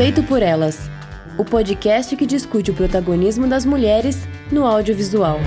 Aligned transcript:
Feito 0.00 0.22
por 0.22 0.42
Elas 0.42 0.90
o 1.36 1.44
podcast 1.44 2.16
que 2.16 2.24
discute 2.24 2.70
o 2.70 2.74
protagonismo 2.74 3.46
das 3.46 3.66
mulheres 3.66 4.26
no 4.50 4.64
audiovisual. 4.64 5.38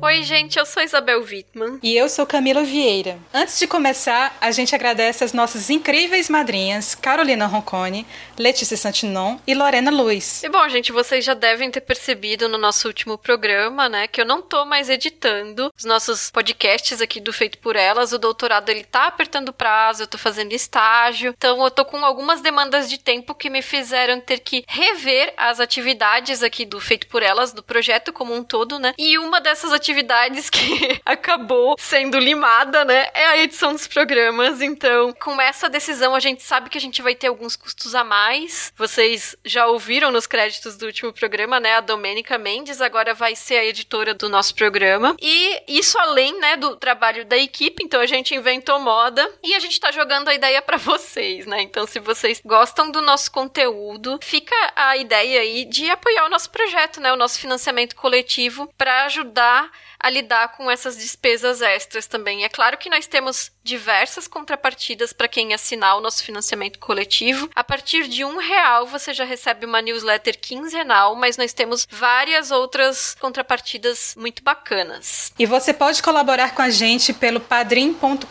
Oi, 0.00 0.22
gente, 0.22 0.56
eu 0.56 0.64
sou 0.64 0.80
Isabel 0.80 1.20
Wittmann. 1.20 1.80
E 1.82 1.96
eu 1.96 2.08
sou 2.08 2.24
Camila 2.24 2.62
Vieira. 2.62 3.18
Antes 3.34 3.58
de 3.58 3.66
começar, 3.66 4.36
a 4.40 4.52
gente 4.52 4.72
agradece 4.72 5.24
as 5.24 5.32
nossas 5.32 5.70
incríveis 5.70 6.30
madrinhas, 6.30 6.94
Carolina 6.94 7.46
Roncone, 7.46 8.06
Letícia 8.38 8.76
Santinon 8.76 9.38
e 9.44 9.54
Lorena 9.54 9.90
Luiz. 9.90 10.44
E 10.44 10.48
bom, 10.48 10.68
gente, 10.68 10.92
vocês 10.92 11.24
já 11.24 11.34
devem 11.34 11.68
ter 11.68 11.80
percebido 11.80 12.48
no 12.48 12.56
nosso 12.56 12.86
último 12.86 13.18
programa, 13.18 13.88
né, 13.88 14.06
que 14.06 14.20
eu 14.20 14.24
não 14.24 14.40
tô 14.40 14.64
mais 14.64 14.88
editando 14.88 15.72
os 15.76 15.84
nossos 15.84 16.30
podcasts 16.30 17.02
aqui 17.02 17.18
do 17.18 17.32
Feito 17.32 17.58
por 17.58 17.74
Elas. 17.74 18.12
O 18.12 18.18
doutorado, 18.18 18.68
ele 18.68 18.84
tá 18.84 19.08
apertando 19.08 19.52
prazo, 19.52 20.04
eu 20.04 20.06
tô 20.06 20.16
fazendo 20.16 20.52
estágio. 20.52 21.34
Então, 21.36 21.62
eu 21.64 21.72
tô 21.72 21.84
com 21.84 22.04
algumas 22.04 22.40
demandas 22.40 22.88
de 22.88 22.98
tempo 22.98 23.34
que 23.34 23.50
me 23.50 23.62
fizeram 23.62 24.20
ter 24.20 24.38
que 24.38 24.64
rever 24.68 25.34
as 25.36 25.58
atividades 25.58 26.40
aqui 26.44 26.64
do 26.64 26.80
Feito 26.80 27.08
por 27.08 27.20
Elas, 27.20 27.52
do 27.52 27.64
projeto 27.64 28.12
como 28.12 28.32
um 28.32 28.44
todo, 28.44 28.78
né? 28.78 28.94
E 28.96 29.18
uma 29.18 29.40
dessas 29.40 29.72
atividades 29.72 29.87
atividades 29.88 30.50
que 30.50 31.00
acabou 31.04 31.74
sendo 31.78 32.18
limada, 32.18 32.84
né? 32.84 33.08
É 33.14 33.26
a 33.26 33.38
edição 33.38 33.72
dos 33.72 33.86
programas. 33.86 34.60
Então, 34.60 35.14
com 35.14 35.40
essa 35.40 35.68
decisão, 35.68 36.14
a 36.14 36.20
gente 36.20 36.42
sabe 36.42 36.68
que 36.68 36.76
a 36.76 36.80
gente 36.80 37.00
vai 37.00 37.14
ter 37.14 37.28
alguns 37.28 37.56
custos 37.56 37.94
a 37.94 38.04
mais. 38.04 38.72
Vocês 38.76 39.34
já 39.44 39.66
ouviram 39.66 40.10
nos 40.10 40.26
créditos 40.26 40.76
do 40.76 40.86
último 40.86 41.12
programa, 41.12 41.58
né? 41.58 41.76
A 41.76 41.80
Domênica 41.80 42.36
Mendes 42.36 42.80
agora 42.82 43.14
vai 43.14 43.34
ser 43.34 43.56
a 43.56 43.64
editora 43.64 44.12
do 44.12 44.28
nosso 44.28 44.54
programa. 44.54 45.16
E 45.20 45.62
isso 45.66 45.98
além, 45.98 46.38
né, 46.38 46.56
do 46.56 46.76
trabalho 46.76 47.24
da 47.24 47.36
equipe. 47.36 47.82
Então, 47.82 48.00
a 48.00 48.06
gente 48.06 48.34
inventou 48.34 48.78
moda 48.78 49.26
e 49.42 49.54
a 49.54 49.58
gente 49.58 49.80
tá 49.80 49.90
jogando 49.90 50.28
a 50.28 50.34
ideia 50.34 50.60
para 50.60 50.76
vocês, 50.76 51.46
né? 51.46 51.62
Então, 51.62 51.86
se 51.86 51.98
vocês 51.98 52.42
gostam 52.44 52.90
do 52.90 53.00
nosso 53.00 53.30
conteúdo, 53.30 54.18
fica 54.22 54.54
a 54.76 54.96
ideia 54.96 55.40
aí 55.40 55.64
de 55.64 55.88
apoiar 55.88 56.26
o 56.26 56.28
nosso 56.28 56.50
projeto, 56.50 57.00
né? 57.00 57.10
O 57.12 57.16
nosso 57.16 57.38
financiamento 57.38 57.96
coletivo 57.96 58.68
para 58.76 59.04
ajudar 59.06 59.70
a 59.98 60.10
lidar 60.10 60.56
com 60.56 60.70
essas 60.70 60.96
despesas 60.96 61.60
extras 61.60 62.06
também. 62.06 62.44
É 62.44 62.48
claro 62.48 62.78
que 62.78 62.90
nós 62.90 63.06
temos 63.06 63.50
diversas 63.68 64.26
contrapartidas 64.26 65.12
para 65.12 65.28
quem 65.28 65.52
assinar 65.52 65.96
o 65.96 66.00
nosso 66.00 66.24
financiamento 66.24 66.78
coletivo. 66.78 67.50
A 67.54 67.62
partir 67.62 68.08
de 68.08 68.24
um 68.24 68.38
real 68.38 68.86
você 68.86 69.12
já 69.12 69.24
recebe 69.24 69.66
uma 69.66 69.82
newsletter 69.82 70.38
quinzenal, 70.40 71.14
mas 71.14 71.36
nós 71.36 71.52
temos 71.52 71.86
várias 71.90 72.50
outras 72.50 73.14
contrapartidas 73.20 74.14
muito 74.16 74.42
bacanas. 74.42 75.32
E 75.38 75.44
você 75.44 75.74
pode 75.74 76.02
colaborar 76.02 76.54
com 76.54 76.62
a 76.62 76.70
gente 76.70 77.12
pelo 77.12 77.40
padrim.com.br 77.40 78.24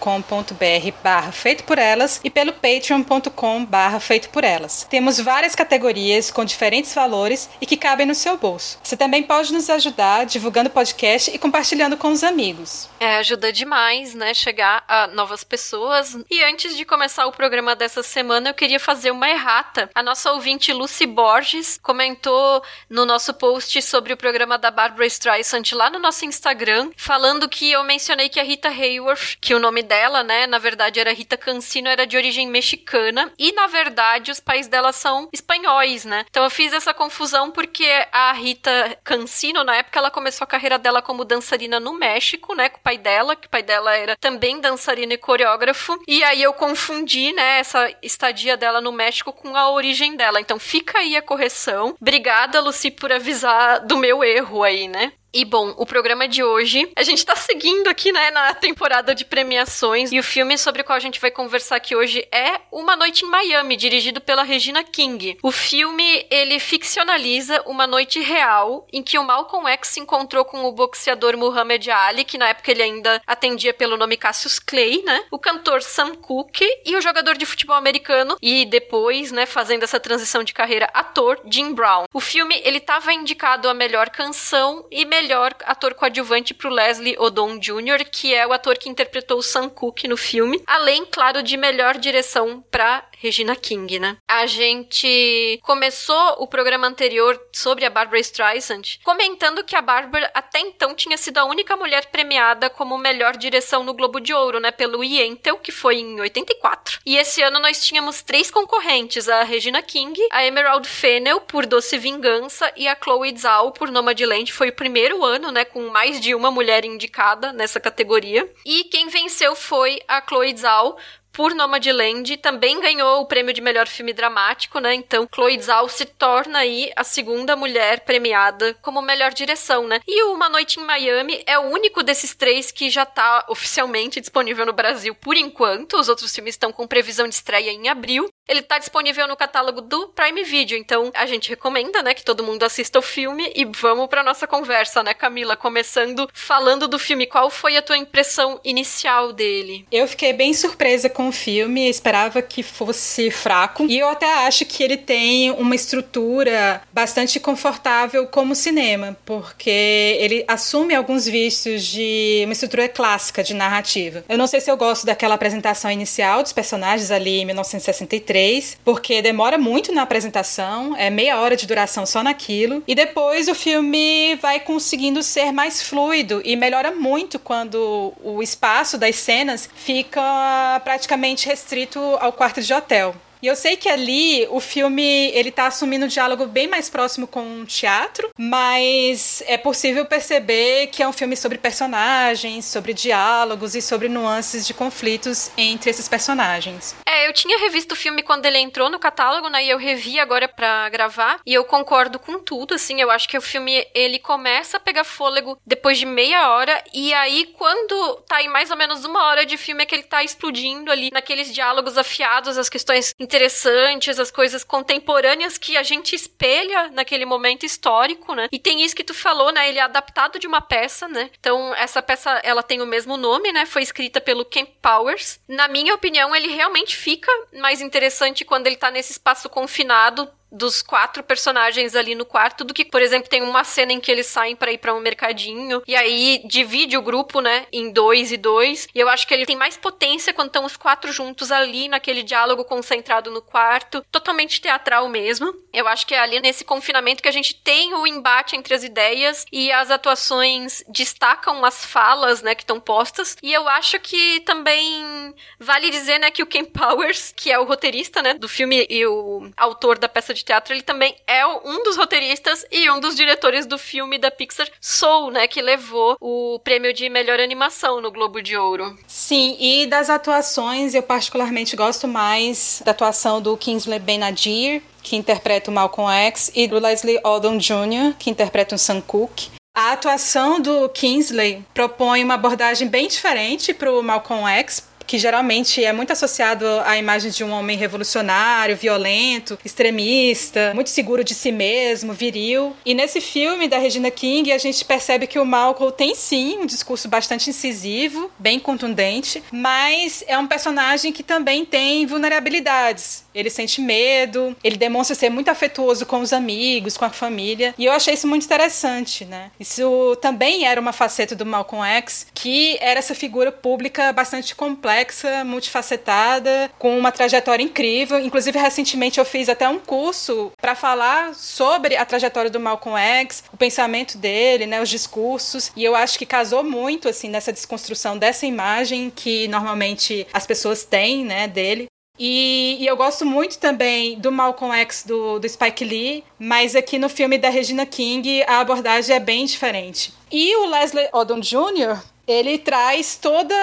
barra 1.03 1.31
feito 1.31 1.63
por 1.63 1.77
elas 1.77 2.19
e 2.23 2.29
pelo 2.29 2.51
patreon.com 2.53 3.63
barra 3.63 3.99
feito 3.99 4.29
por 4.29 4.43
elas. 4.43 4.87
Temos 4.89 5.19
várias 5.19 5.53
categorias 5.53 6.31
com 6.31 6.43
diferentes 6.43 6.93
valores 6.95 7.47
e 7.61 7.65
que 7.65 7.77
cabem 7.77 8.07
no 8.07 8.15
seu 8.15 8.37
bolso. 8.37 8.79
Você 8.81 8.97
também 8.97 9.21
pode 9.21 9.53
nos 9.53 9.69
ajudar 9.69 10.25
divulgando 10.25 10.69
o 10.69 10.73
podcast 10.73 11.29
e 11.29 11.37
compartilhando 11.37 11.95
com 11.95 12.11
os 12.11 12.23
amigos. 12.23 12.89
É, 12.99 13.17
ajuda 13.17 13.53
demais, 13.53 14.15
né, 14.15 14.33
chegar 14.33 14.83
a 14.87 15.05
novas 15.27 15.43
pessoas. 15.43 16.17
E 16.31 16.41
antes 16.41 16.77
de 16.77 16.85
começar 16.85 17.25
o 17.25 17.33
programa 17.33 17.75
dessa 17.75 18.01
semana, 18.01 18.49
eu 18.49 18.53
queria 18.53 18.79
fazer 18.79 19.11
uma 19.11 19.29
errata. 19.29 19.89
A 19.93 20.01
nossa 20.01 20.31
ouvinte 20.31 20.71
Lucy 20.71 21.05
Borges 21.05 21.77
comentou 21.83 22.63
no 22.89 23.05
nosso 23.05 23.33
post 23.33 23.81
sobre 23.81 24.13
o 24.13 24.17
programa 24.17 24.57
da 24.57 24.71
Barbara 24.71 25.05
Streisand 25.05 25.63
lá 25.73 25.89
no 25.89 25.99
nosso 25.99 26.23
Instagram, 26.23 26.91
falando 26.95 27.49
que 27.49 27.69
eu 27.69 27.83
mencionei 27.83 28.29
que 28.29 28.39
a 28.39 28.43
Rita 28.43 28.69
Hayworth, 28.69 29.35
que 29.41 29.53
o 29.53 29.59
nome 29.59 29.83
dela, 29.83 30.23
né, 30.23 30.47
na 30.47 30.59
verdade 30.59 30.97
era 30.97 31.11
Rita 31.11 31.35
Cancino, 31.35 31.89
era 31.89 32.07
de 32.07 32.15
origem 32.15 32.47
mexicana 32.47 33.29
e 33.37 33.51
na 33.51 33.67
verdade 33.67 34.31
os 34.31 34.39
pais 34.39 34.69
dela 34.69 34.93
são 34.93 35.27
espanhóis, 35.33 36.05
né? 36.05 36.25
Então 36.29 36.45
eu 36.45 36.49
fiz 36.49 36.71
essa 36.71 36.93
confusão 36.93 37.51
porque 37.51 37.89
a 38.13 38.31
Rita 38.31 38.97
Cancino, 39.03 39.65
na 39.65 39.75
época, 39.75 39.99
ela 39.99 40.09
começou 40.09 40.45
a 40.45 40.47
carreira 40.47 40.79
dela 40.79 41.01
como 41.01 41.25
dançarina 41.25 41.81
no 41.81 41.91
México, 41.91 42.55
né, 42.55 42.69
com 42.69 42.77
o 42.77 42.81
pai 42.81 42.97
dela, 42.97 43.35
que 43.35 43.47
o 43.47 43.49
pai 43.49 43.61
dela 43.61 43.93
era 43.93 44.15
também 44.15 44.61
dançarina 44.61 45.16
coreógrafo. 45.17 45.99
E 46.07 46.23
aí 46.23 46.41
eu 46.41 46.53
confundi, 46.53 47.31
né, 47.33 47.59
essa 47.59 47.89
estadia 48.01 48.55
dela 48.55 48.81
no 48.81 48.91
México 48.91 49.33
com 49.33 49.55
a 49.55 49.69
origem 49.71 50.15
dela. 50.15 50.39
Então 50.39 50.59
fica 50.59 50.99
aí 50.99 51.15
a 51.15 51.21
correção. 51.21 51.95
Obrigada, 51.99 52.61
Lucy, 52.61 52.91
por 52.91 53.11
avisar 53.11 53.85
do 53.85 53.97
meu 53.97 54.23
erro 54.23 54.63
aí, 54.63 54.87
né? 54.87 55.11
E 55.33 55.43
bom, 55.43 55.75
o 55.77 55.85
programa 55.85 56.25
de 56.25 56.41
hoje, 56.41 56.89
a 56.95 57.03
gente 57.03 57.25
tá 57.25 57.35
seguindo 57.35 57.89
aqui, 57.89 58.13
né, 58.13 58.31
na 58.31 58.53
temporada 58.53 59.13
de 59.13 59.25
premiações, 59.25 60.11
e 60.11 60.17
o 60.17 60.23
filme 60.23 60.57
sobre 60.57 60.81
o 60.81 60.85
qual 60.85 60.95
a 60.95 61.01
gente 61.01 61.19
vai 61.19 61.29
conversar 61.29 61.75
aqui 61.75 61.95
hoje 61.95 62.25
é 62.31 62.61
Uma 62.71 62.95
Noite 62.95 63.25
em 63.25 63.29
Miami, 63.29 63.75
dirigido 63.75 64.21
pela 64.21 64.43
Regina 64.43 64.83
King. 64.85 65.37
O 65.43 65.51
filme, 65.51 66.25
ele 66.31 66.59
ficcionaliza 66.59 67.61
uma 67.65 67.85
noite 67.85 68.21
real 68.21 68.87
em 68.91 69.03
que 69.03 69.19
o 69.19 69.23
Malcolm 69.23 69.67
X 69.73 69.89
se 69.89 69.99
encontrou 69.99 70.45
com 70.45 70.63
o 70.63 70.71
boxeador 70.71 71.37
Muhammad 71.37 71.85
Ali, 71.89 72.23
que 72.23 72.37
na 72.37 72.47
época 72.47 72.71
ele 72.71 72.81
ainda 72.81 73.21
atendia 73.27 73.73
pelo 73.73 73.97
nome 73.97 74.15
Cassius 74.15 74.59
Clay, 74.59 75.03
né? 75.03 75.25
O 75.29 75.37
cantor 75.37 75.81
Sam 75.81 76.15
Cooke 76.15 76.65
e 76.85 76.95
o 76.95 77.01
jogador 77.01 77.35
de 77.37 77.45
futebol 77.45 77.75
americano 77.75 78.37
e 78.41 78.65
depois, 78.65 79.31
né, 79.33 79.45
fazendo 79.45 79.83
essa 79.83 79.99
transição 79.99 80.43
de 80.43 80.53
carreira, 80.53 80.89
ator 80.93 81.39
Jim 81.45 81.73
Brown. 81.73 82.05
O 82.13 82.21
filme, 82.21 82.59
ele 82.63 82.79
tava 82.79 83.11
indicado 83.11 83.67
a 83.69 83.73
melhor 83.73 84.09
canção 84.09 84.87
e 84.89 85.03
melhor 85.03 85.16
melhor 85.21 85.55
ator 85.65 85.95
coadjuvante 85.95 86.53
pro 86.53 86.69
Leslie 86.69 87.17
Odom 87.17 87.57
Jr., 87.57 88.05
que 88.11 88.35
é 88.35 88.45
o 88.45 88.53
ator 88.53 88.77
que 88.77 88.89
interpretou 88.89 89.39
o 89.39 89.43
Sam 89.43 89.67
Cooke 89.67 90.07
no 90.07 90.15
filme, 90.15 90.61
além, 90.67 91.05
claro, 91.05 91.41
de 91.41 91.57
melhor 91.57 91.97
direção 91.97 92.63
para 92.69 93.03
Regina 93.19 93.55
King, 93.55 93.97
né? 93.97 94.17
A 94.27 94.45
gente 94.45 95.59
começou 95.63 96.35
o 96.37 96.47
programa 96.47 96.85
anterior 96.85 97.39
sobre 97.51 97.83
a 97.83 97.89
Barbara 97.89 98.19
Streisand 98.19 98.99
comentando 99.03 99.63
que 99.63 99.75
a 99.75 99.81
Barbara 99.81 100.29
até 100.35 100.59
então 100.59 100.93
tinha 100.93 101.17
sido 101.17 101.39
a 101.39 101.45
única 101.45 101.75
mulher 101.75 102.05
premiada 102.11 102.69
como 102.69 102.97
melhor 102.97 103.35
direção 103.35 103.83
no 103.83 103.95
Globo 103.95 104.19
de 104.19 104.33
Ouro, 104.33 104.59
né, 104.59 104.69
pelo 104.69 105.03
Yentl, 105.03 105.55
que 105.55 105.71
foi 105.71 105.97
em 105.97 106.19
84. 106.19 106.99
E 107.05 107.17
esse 107.17 107.41
ano 107.41 107.59
nós 107.59 107.83
tínhamos 107.83 108.21
três 108.21 108.51
concorrentes, 108.51 109.27
a 109.27 109.41
Regina 109.41 109.81
King, 109.81 110.19
a 110.31 110.45
Emerald 110.45 110.87
Fennell 110.87 111.41
por 111.41 111.65
Doce 111.65 111.97
Vingança 111.97 112.71
e 112.75 112.87
a 112.87 112.95
Chloe 112.95 113.35
Zhao 113.35 113.71
por 113.71 113.89
Nomadland. 113.89 114.53
Foi 114.53 114.69
o 114.69 114.75
primeiro 114.75 115.06
ano, 115.23 115.51
né, 115.51 115.65
com 115.65 115.89
mais 115.89 116.19
de 116.19 116.33
uma 116.33 116.51
mulher 116.51 116.85
indicada 116.85 117.53
nessa 117.53 117.79
categoria. 117.79 118.51
E 118.65 118.85
quem 118.85 119.07
venceu 119.07 119.55
foi 119.55 119.99
a 120.07 120.21
Chloe 120.21 120.55
Zhao 120.55 120.97
por 121.37 121.53
Nomadland, 121.53 122.35
também 122.37 122.79
ganhou 122.79 123.21
o 123.21 123.27
prêmio 123.27 123.53
de 123.53 123.61
melhor 123.61 123.87
filme 123.87 124.11
dramático, 124.11 124.79
né? 124.79 124.95
Então, 124.95 125.29
Chloe 125.31 125.61
Zhao 125.61 125.87
se 125.87 126.03
torna 126.03 126.57
aí 126.57 126.91
a 126.95 127.03
segunda 127.03 127.55
mulher 127.55 127.99
premiada 127.99 128.73
como 128.81 129.03
melhor 129.03 129.31
direção, 129.31 129.85
né? 129.85 129.99
E 130.07 130.23
Uma 130.23 130.49
Noite 130.49 130.79
em 130.79 130.83
Miami 130.83 131.43
é 131.45 131.59
o 131.59 131.69
único 131.69 132.01
desses 132.01 132.33
três 132.33 132.71
que 132.71 132.89
já 132.89 133.05
tá 133.05 133.45
oficialmente 133.49 134.19
disponível 134.19 134.65
no 134.65 134.73
Brasil 134.73 135.13
por 135.13 135.37
enquanto. 135.37 135.97
Os 135.97 136.09
outros 136.09 136.33
filmes 136.33 136.55
estão 136.55 136.71
com 136.71 136.87
previsão 136.87 137.27
de 137.27 137.35
estreia 137.35 137.69
em 137.69 137.87
abril. 137.87 138.27
Ele 138.47 138.61
tá 138.61 138.79
disponível 138.79 139.27
no 139.27 139.35
catálogo 139.35 139.81
do 139.81 140.07
Prime 140.09 140.43
Video, 140.43 140.77
então 140.77 141.11
a 141.13 141.25
gente 141.25 141.49
recomenda, 141.49 142.01
né, 142.01 142.13
que 142.13 142.23
todo 142.23 142.43
mundo 142.43 142.63
assista 142.63 142.97
o 142.97 143.01
filme 143.01 143.51
e 143.53 143.65
vamos 143.65 144.07
para 144.07 144.23
nossa 144.23 144.47
conversa, 144.47 145.03
né, 145.03 145.13
Camila, 145.13 145.57
começando 145.57 146.29
falando 146.33 146.87
do 146.87 146.97
filme. 146.97 147.27
Qual 147.27 147.49
foi 147.49 147.75
a 147.75 147.81
tua 147.81 147.97
impressão 147.97 148.59
inicial 148.63 149.33
dele? 149.33 149.85
Eu 149.91 150.07
fiquei 150.07 150.31
bem 150.31 150.53
surpresa 150.53 151.09
com 151.09 151.27
o 151.27 151.31
filme, 151.31 151.89
esperava 151.89 152.41
que 152.41 152.63
fosse 152.63 153.29
fraco, 153.29 153.85
e 153.85 153.99
eu 153.99 154.07
até 154.07 154.31
acho 154.47 154.65
que 154.65 154.81
ele 154.81 154.95
tem 154.95 155.51
uma 155.51 155.75
estrutura 155.75 156.81
bastante 156.93 157.41
confortável 157.41 158.27
como 158.27 158.55
cinema, 158.55 159.17
porque 159.25 159.69
ele 159.69 160.45
assume 160.47 160.95
alguns 160.95 161.25
vícios 161.25 161.83
de 161.83 162.43
uma 162.45 162.53
estrutura 162.53 162.87
clássica 162.87 163.43
de 163.43 163.53
narrativa. 163.53 164.23
Eu 164.29 164.37
não 164.37 164.47
sei 164.47 164.61
se 164.61 164.71
eu 164.71 164.77
gosto 164.77 165.05
daquela 165.05 165.35
apresentação 165.35 165.91
inicial 165.91 166.41
dos 166.41 166.53
personagens 166.53 167.11
ali 167.11 167.39
em 167.39 167.45
1963 167.45 168.36
3, 168.37 168.77
porque 168.85 169.19
demora 169.19 169.57
muito 169.57 169.91
na 169.91 170.03
apresentação, 170.03 170.95
é 170.95 171.09
meia 171.09 171.39
hora 171.39 171.55
de 171.55 171.65
duração 171.65 172.05
só 172.05 172.21
naquilo, 172.21 172.83
e 172.87 172.93
depois 172.93 173.47
o 173.47 173.55
filme 173.55 174.35
vai 174.35 174.59
conseguindo 174.59 175.23
ser 175.23 175.51
mais 175.51 175.81
fluido 175.81 176.39
e 176.45 176.55
melhora 176.55 176.91
muito 176.91 177.39
quando 177.39 178.13
o 178.23 178.43
espaço 178.43 178.95
das 178.95 179.15
cenas 179.15 179.67
fica 179.75 180.79
praticamente 180.83 181.47
restrito 181.47 181.99
ao 182.19 182.31
quarto 182.31 182.61
de 182.61 182.71
hotel. 182.71 183.15
E 183.41 183.47
eu 183.47 183.55
sei 183.55 183.77
que 183.77 183.89
ali 183.89 184.47
o 184.49 184.59
filme 184.59 185.31
ele 185.31 185.51
tá 185.51 185.67
assumindo 185.67 186.05
um 186.05 186.09
diálogo 186.09 186.45
bem 186.45 186.67
mais 186.67 186.89
próximo 186.89 187.27
com 187.27 187.61
o 187.61 187.65
teatro, 187.65 188.31
mas 188.37 189.43
é 189.45 189.57
possível 189.57 190.05
perceber 190.05 190.87
que 190.87 191.03
é 191.03 191.07
um 191.07 191.13
filme 191.13 191.35
sobre 191.35 191.57
personagens, 191.57 192.65
sobre 192.65 192.93
diálogos 192.93 193.75
e 193.75 193.81
sobre 193.81 194.09
nuances 194.09 194.65
de 194.65 194.73
conflitos 194.73 195.51
entre 195.57 195.89
esses 195.89 196.07
personagens. 196.07 196.95
É, 197.05 197.27
eu 197.27 197.33
tinha 197.33 197.59
revisto 197.59 197.93
o 197.93 197.97
filme 197.97 198.23
quando 198.23 198.45
ele 198.45 198.57
entrou 198.57 198.89
no 198.89 198.99
catálogo, 198.99 199.49
né? 199.49 199.63
E 199.63 199.69
eu 199.69 199.77
revi 199.77 200.19
agora 200.19 200.47
para 200.47 200.89
gravar. 200.89 201.39
E 201.45 201.53
eu 201.53 201.63
concordo 201.63 202.19
com 202.19 202.39
tudo, 202.39 202.73
assim. 202.73 203.01
Eu 203.01 203.11
acho 203.11 203.27
que 203.27 203.37
o 203.37 203.41
filme 203.41 203.85
ele 203.93 204.19
começa 204.19 204.77
a 204.77 204.79
pegar 204.79 205.03
fôlego 205.03 205.59
depois 205.65 205.97
de 205.97 206.05
meia 206.05 206.49
hora. 206.49 206.83
E 206.93 207.13
aí, 207.13 207.53
quando 207.57 208.15
tá 208.27 208.41
em 208.41 208.49
mais 208.49 208.71
ou 208.71 208.77
menos 208.77 209.05
uma 209.05 209.25
hora 209.25 209.45
de 209.45 209.57
filme, 209.57 209.83
é 209.83 209.85
que 209.85 209.95
ele 209.95 210.03
tá 210.03 210.23
explodindo 210.23 210.91
ali 210.91 211.09
naqueles 211.11 211.53
diálogos 211.53 211.97
afiados, 211.97 212.57
as 212.57 212.69
questões 212.69 213.13
interessantes, 213.27 214.19
as 214.19 214.31
coisas 214.31 214.63
contemporâneas 214.63 215.57
que 215.57 215.75
a 215.75 215.83
gente 215.83 216.15
espelha 216.15 216.89
naquele 216.91 217.25
momento 217.25 217.65
histórico, 217.65 218.33
né? 218.33 218.47
E 218.51 218.57
tem 218.57 218.81
isso 218.81 218.95
que 218.95 219.03
tu 219.03 219.13
falou, 219.13 219.51
né? 219.51 219.67
Ele 219.67 219.79
é 219.79 219.81
adaptado 219.81 220.39
de 220.39 220.47
uma 220.47 220.61
peça, 220.61 221.07
né? 221.07 221.29
Então, 221.37 221.75
essa 221.75 222.01
peça, 222.01 222.31
ela 222.43 222.63
tem 222.63 222.81
o 222.81 222.85
mesmo 222.85 223.17
nome, 223.17 223.51
né? 223.51 223.65
Foi 223.65 223.81
escrita 223.81 224.21
pelo 224.21 224.45
Ken 224.45 224.65
Powers. 224.81 225.39
Na 225.47 225.67
minha 225.67 225.93
opinião, 225.93 226.33
ele 226.33 226.47
realmente 226.47 226.95
fica 226.95 227.31
mais 227.53 227.81
interessante 227.81 228.45
quando 228.45 228.67
ele 228.67 228.77
tá 228.77 228.89
nesse 228.89 229.11
espaço 229.11 229.49
confinado 229.49 230.29
dos 230.51 230.81
quatro 230.81 231.23
personagens 231.23 231.95
ali 231.95 232.15
no 232.15 232.25
quarto 232.25 232.63
do 232.63 232.73
que, 232.73 232.85
por 232.85 233.01
exemplo, 233.01 233.29
tem 233.29 233.41
uma 233.41 233.63
cena 233.63 233.93
em 233.93 233.99
que 233.99 234.11
eles 234.11 234.27
saem 234.27 234.55
para 234.55 234.71
ir 234.71 234.77
para 234.77 234.93
um 234.93 234.99
mercadinho 234.99 235.81
e 235.85 235.95
aí 235.95 236.41
divide 236.45 236.97
o 236.97 237.01
grupo, 237.01 237.41
né, 237.41 237.65
em 237.71 237.91
dois 237.91 238.31
e 238.31 238.37
dois. 238.37 238.87
E 238.93 238.99
eu 238.99 239.09
acho 239.09 239.27
que 239.27 239.33
ele 239.33 239.45
tem 239.45 239.55
mais 239.55 239.77
potência 239.77 240.33
quando 240.33 240.47
estão 240.47 240.65
os 240.65 240.77
quatro 240.77 241.11
juntos 241.11 241.51
ali 241.51 241.87
naquele 241.87 242.23
diálogo 242.23 242.63
concentrado 242.63 243.29
no 243.31 243.41
quarto, 243.41 244.03
totalmente 244.11 244.61
teatral 244.61 245.07
mesmo. 245.09 245.53
Eu 245.73 245.87
acho 245.87 246.07
que 246.07 246.15
é 246.15 246.19
ali 246.19 246.39
nesse 246.39 246.63
confinamento 246.63 247.21
que 247.21 247.29
a 247.29 247.33
gente 247.33 247.55
tem 247.55 247.93
o 247.93 248.07
embate 248.07 248.55
entre 248.55 248.73
as 248.73 248.83
ideias 248.83 249.45
e 249.51 249.71
as 249.71 249.91
atuações 249.91 250.83
destacam 250.87 251.63
as 251.65 251.83
falas, 251.85 252.41
né, 252.41 252.55
que 252.55 252.63
estão 252.63 252.79
postas. 252.79 253.35
E 253.43 253.53
eu 253.53 253.67
acho 253.67 253.99
que 253.99 254.39
também 254.41 255.33
vale 255.59 255.89
dizer, 255.89 256.19
né, 256.19 256.31
que 256.31 256.43
o 256.43 256.47
Ken 256.47 256.65
Powers, 256.65 257.33
que 257.35 257.51
é 257.51 257.59
o 257.59 257.65
roteirista, 257.65 258.21
né, 258.21 258.33
do 258.35 258.47
filme 258.47 258.85
e 258.89 259.05
o 259.05 259.49
autor 259.57 259.97
da 259.97 260.07
peça 260.07 260.33
de 260.37 260.45
teatro, 260.45 260.73
ele 260.73 260.81
também 260.81 261.15
é 261.27 261.45
um 261.45 261.83
dos 261.83 261.97
roteiristas 261.97 262.65
e 262.71 262.89
um 262.89 262.99
dos 262.99 263.15
diretores 263.15 263.65
do 263.65 263.77
filme 263.77 264.17
da 264.17 264.31
Pixar 264.31 264.67
Soul, 264.79 265.31
né, 265.31 265.47
que 265.47 265.61
levou 265.61 266.15
o 266.19 266.59
prêmio 266.63 266.93
de 266.93 267.09
melhor 267.09 267.39
animação 267.39 267.99
no 268.01 268.11
Globo 268.11 268.41
de 268.41 268.55
Ouro. 268.55 268.97
Sim, 269.07 269.57
e 269.59 269.85
das 269.85 270.09
atuações, 270.09 270.93
eu 270.93 271.03
particularmente 271.03 271.75
gosto 271.75 272.07
mais 272.07 272.81
da 272.85 272.91
atuação 272.91 273.41
do 273.41 273.57
Kingsley 273.57 273.99
Ben-Adir, 273.99 274.81
que 275.03 275.15
interpreta 275.15 275.71
o 275.71 275.73
Malcolm 275.73 276.11
X, 276.11 276.51
e 276.53 276.67
do 276.67 276.79
Leslie 276.79 277.19
Odom 277.23 277.57
Jr., 277.57 278.15
que 278.17 278.29
interpreta 278.29 278.75
o 278.75 278.77
Sam 278.77 279.01
Cooke. 279.01 279.49
A 279.75 279.91
atuação 279.91 280.59
do 280.59 280.89
Kingsley 280.89 281.63
propõe 281.71 282.23
uma 282.23 282.33
abordagem 282.33 282.87
bem 282.87 283.07
diferente 283.07 283.75
para 283.75 283.91
o 283.91 284.01
Malcolm 284.01 284.47
X, 284.47 284.86
que 285.07 285.17
geralmente 285.17 285.83
é 285.83 285.93
muito 285.93 286.11
associado 286.11 286.65
à 286.85 286.97
imagem 286.97 287.31
de 287.31 287.43
um 287.43 287.51
homem 287.51 287.77
revolucionário, 287.77 288.75
violento, 288.75 289.57
extremista, 289.63 290.73
muito 290.75 290.89
seguro 290.89 291.23
de 291.23 291.33
si 291.33 291.51
mesmo, 291.51 292.13
viril. 292.13 292.75
E 292.85 292.93
nesse 292.93 293.21
filme 293.21 293.67
da 293.67 293.77
Regina 293.77 294.11
King, 294.11 294.51
a 294.51 294.57
gente 294.57 294.83
percebe 294.83 295.25
que 295.25 295.39
o 295.39 295.45
Malcolm 295.45 295.93
tem 295.95 296.13
sim 296.13 296.59
um 296.59 296.65
discurso 296.65 297.07
bastante 297.07 297.49
incisivo, 297.49 298.29
bem 298.37 298.59
contundente, 298.59 299.41
mas 299.51 300.23
é 300.27 300.37
um 300.37 300.45
personagem 300.45 301.13
que 301.13 301.23
também 301.23 301.65
tem 301.65 302.05
vulnerabilidades. 302.05 303.25
Ele 303.37 303.49
sente 303.51 303.79
medo, 303.79 304.55
ele 304.63 304.77
demonstra 304.77 305.15
ser 305.15 305.29
muito 305.29 305.49
afetuoso 305.49 306.05
com 306.05 306.21
os 306.21 306.33
amigos, 306.33 306.97
com 306.97 307.05
a 307.05 307.09
família, 307.09 307.75
e 307.77 307.85
eu 307.85 307.93
achei 307.93 308.15
isso 308.15 308.27
muito 308.27 308.45
interessante, 308.45 309.25
né? 309.25 309.51
Isso 309.59 310.17
também 310.21 310.65
era 310.65 310.81
uma 310.81 310.91
faceta 310.91 311.35
do 311.35 311.45
Malcolm 311.45 311.85
X, 311.85 312.25
que 312.33 312.77
era 312.81 312.97
essa 312.97 313.13
figura 313.13 313.51
pública 313.51 314.11
bastante 314.11 314.55
complexa 314.55 315.43
multifacetada, 315.43 316.71
com 316.79 316.97
uma 316.97 317.11
trajetória 317.11 317.63
incrível. 317.63 318.19
Inclusive, 318.19 318.57
recentemente 318.57 319.19
eu 319.19 319.25
fiz 319.25 319.49
até 319.49 319.69
um 319.69 319.77
curso 319.77 320.51
para 320.59 320.73
falar 320.73 321.35
sobre 321.35 321.95
a 321.95 322.05
trajetória 322.05 322.49
do 322.49 322.59
Malcolm 322.59 322.97
X, 322.99 323.43
o 323.53 323.57
pensamento 323.57 324.17
dele, 324.17 324.65
né, 324.65 324.81
os 324.81 324.89
discursos, 324.89 325.71
e 325.75 325.83
eu 325.83 325.95
acho 325.95 326.17
que 326.17 326.25
casou 326.25 326.63
muito 326.63 327.07
assim 327.07 327.29
nessa 327.29 327.53
desconstrução 327.53 328.17
dessa 328.17 328.45
imagem 328.47 329.11
que 329.15 329.47
normalmente 329.47 330.25
as 330.33 330.47
pessoas 330.47 330.83
têm, 330.83 331.23
né, 331.23 331.47
dele. 331.47 331.86
E, 332.19 332.77
e, 332.79 332.87
eu 332.87 332.97
gosto 332.97 333.25
muito 333.25 333.59
também 333.59 334.19
do 334.19 334.31
Malcolm 334.31 334.75
X 334.75 335.03
do, 335.05 335.39
do 335.39 335.47
Spike 335.47 335.85
Lee, 335.85 336.23
mas 336.39 336.75
aqui 336.75 336.97
no 336.97 337.09
filme 337.09 337.37
da 337.37 337.49
Regina 337.49 337.85
King 337.85 338.43
a 338.43 338.59
abordagem 338.59 339.15
é 339.15 339.19
bem 339.19 339.45
diferente. 339.45 340.13
E 340.31 340.55
o 340.57 340.65
Leslie 340.65 341.09
Odom 341.13 341.39
Jr., 341.39 342.01
ele 342.27 342.57
traz 342.57 343.15
toda 343.15 343.55